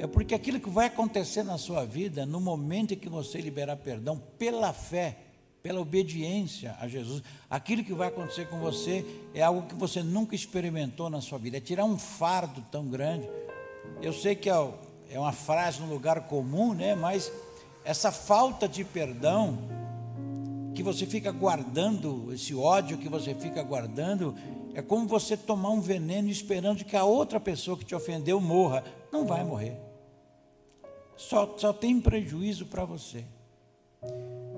[0.00, 3.76] É porque aquilo que vai acontecer na sua vida, no momento em que você liberar
[3.76, 5.18] perdão, pela fé,
[5.62, 10.34] pela obediência a Jesus, aquilo que vai acontecer com você é algo que você nunca
[10.34, 11.58] experimentou na sua vida.
[11.58, 13.28] É tirar um fardo tão grande.
[14.02, 14.70] Eu sei que é,
[15.08, 16.96] é uma frase no lugar comum, né?
[16.96, 17.30] Mas
[17.84, 19.77] essa falta de perdão
[20.74, 24.34] que você fica guardando, esse ódio que você fica guardando,
[24.74, 28.84] é como você tomar um veneno esperando que a outra pessoa que te ofendeu morra.
[29.12, 29.76] Não vai morrer.
[31.16, 33.24] Só, só tem prejuízo para você.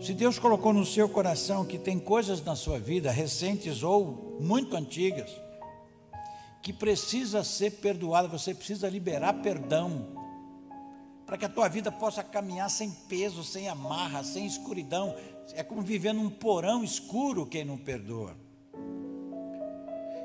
[0.01, 4.77] Se Deus colocou no seu coração que tem coisas na sua vida, recentes ou muito
[4.77, 5.31] antigas,
[6.63, 10.09] que precisa ser perdoada, você precisa liberar perdão,
[11.25, 15.15] para que a tua vida possa caminhar sem peso, sem amarra, sem escuridão.
[15.55, 18.37] É como viver num porão escuro quem não perdoa.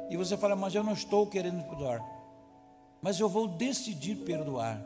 [0.10, 2.04] E você fala, mas eu não estou querendo perdoar.
[3.02, 4.82] Mas eu vou decidir perdoar,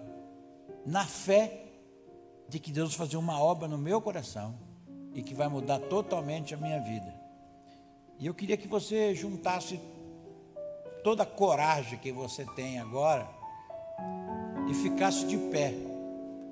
[0.86, 1.66] na fé
[2.48, 4.56] de que Deus vai fazer uma obra no meu coração
[5.14, 7.14] e que vai mudar totalmente a minha vida.
[8.20, 9.80] E eu queria que você juntasse
[11.04, 13.30] toda a coragem que você tem agora
[14.70, 15.74] e ficasse de pé,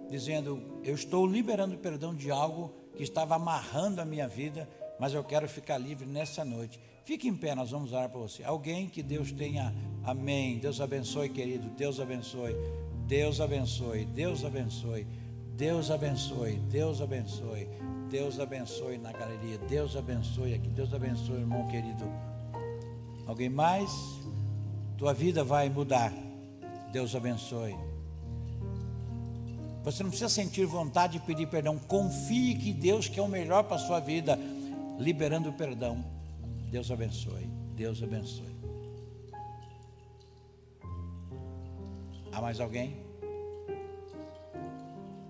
[0.10, 4.68] dizendo: Eu estou liberando perdão de algo que estava amarrando a minha vida,
[5.00, 6.80] mas eu quero ficar livre nessa noite.
[7.06, 8.43] Fique em pé, nós vamos orar para você.
[8.43, 9.74] Alguém que Deus tenha,
[10.04, 10.58] amém.
[10.58, 11.70] Deus abençoe, querido.
[11.70, 12.54] Deus abençoe.
[13.08, 14.04] Deus abençoe.
[14.06, 15.08] Deus abençoe.
[15.56, 16.60] Deus abençoe.
[16.70, 17.68] Deus abençoe.
[18.10, 19.58] Deus abençoe na galeria.
[19.60, 20.68] Deus abençoe aqui.
[20.70, 22.04] Deus abençoe, irmão querido.
[23.26, 23.89] Alguém mais?
[24.98, 26.12] Tua vida vai mudar.
[26.91, 27.87] Deus abençoe.
[29.88, 31.78] Você não precisa sentir vontade de pedir perdão.
[31.78, 34.38] Confie que Deus quer o melhor para a sua vida,
[35.00, 36.04] liberando o perdão.
[36.70, 37.50] Deus abençoe.
[37.74, 38.54] Deus abençoe.
[42.34, 42.98] Há mais alguém?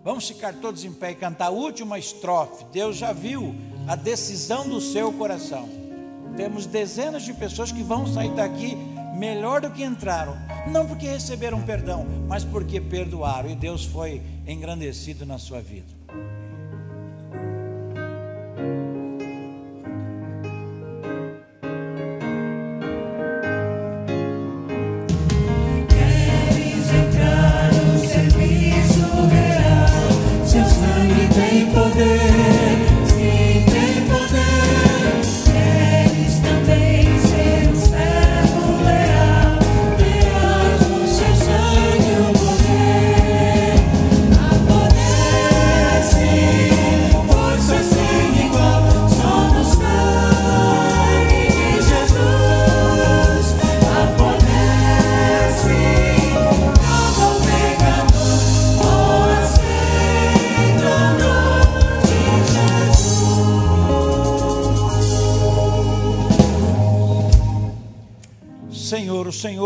[0.04, 2.66] Vamos ficar todos em pé e cantar a última estrofe.
[2.72, 3.54] Deus já viu
[3.88, 5.70] a decisão do seu coração.
[6.36, 8.76] Temos dezenas de pessoas que vão sair daqui
[9.18, 10.38] melhor do que entraram,
[10.72, 15.97] não porque receberam perdão, mas porque perdoaram e Deus foi engrandecido na sua vida.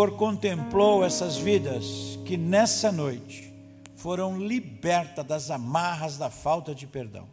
[0.02, 3.54] Senhor contemplou essas vidas que nessa noite
[3.95, 7.28] foram libertas das amarras da falta de perdão.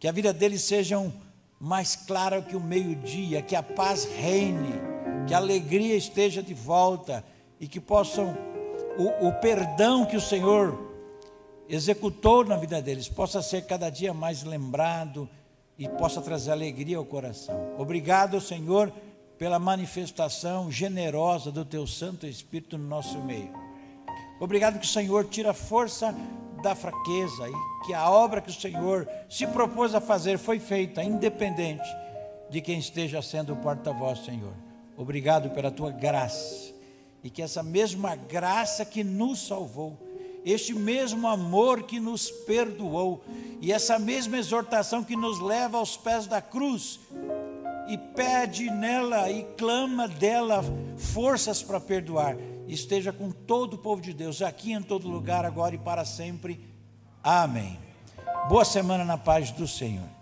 [0.00, 1.12] Que a vida deles sejam
[1.60, 4.72] mais clara que o meio-dia, que a paz reine,
[5.28, 7.24] que a alegria esteja de volta
[7.60, 8.36] e que possam
[8.98, 10.76] o, o perdão que o Senhor
[11.68, 15.28] executou na vida deles possa ser cada dia mais lembrado
[15.78, 17.76] e possa trazer alegria ao coração.
[17.78, 18.92] Obrigado, Senhor
[19.42, 23.52] pela manifestação generosa do teu Santo Espírito no nosso meio.
[24.38, 26.14] Obrigado que o Senhor tira força
[26.62, 31.02] da fraqueza e que a obra que o Senhor se propôs a fazer foi feita,
[31.02, 31.88] independente
[32.50, 34.52] de quem esteja sendo o porta-voz, Senhor.
[34.96, 36.72] Obrigado pela tua graça
[37.24, 39.98] e que essa mesma graça que nos salvou,
[40.44, 43.24] este mesmo amor que nos perdoou
[43.60, 47.00] e essa mesma exortação que nos leva aos pés da cruz,
[47.88, 50.62] e pede nela e clama dela
[50.96, 52.36] forças para perdoar.
[52.66, 56.64] Esteja com todo o povo de Deus, aqui em todo lugar, agora e para sempre.
[57.22, 57.78] Amém.
[58.48, 60.21] Boa semana na paz do Senhor.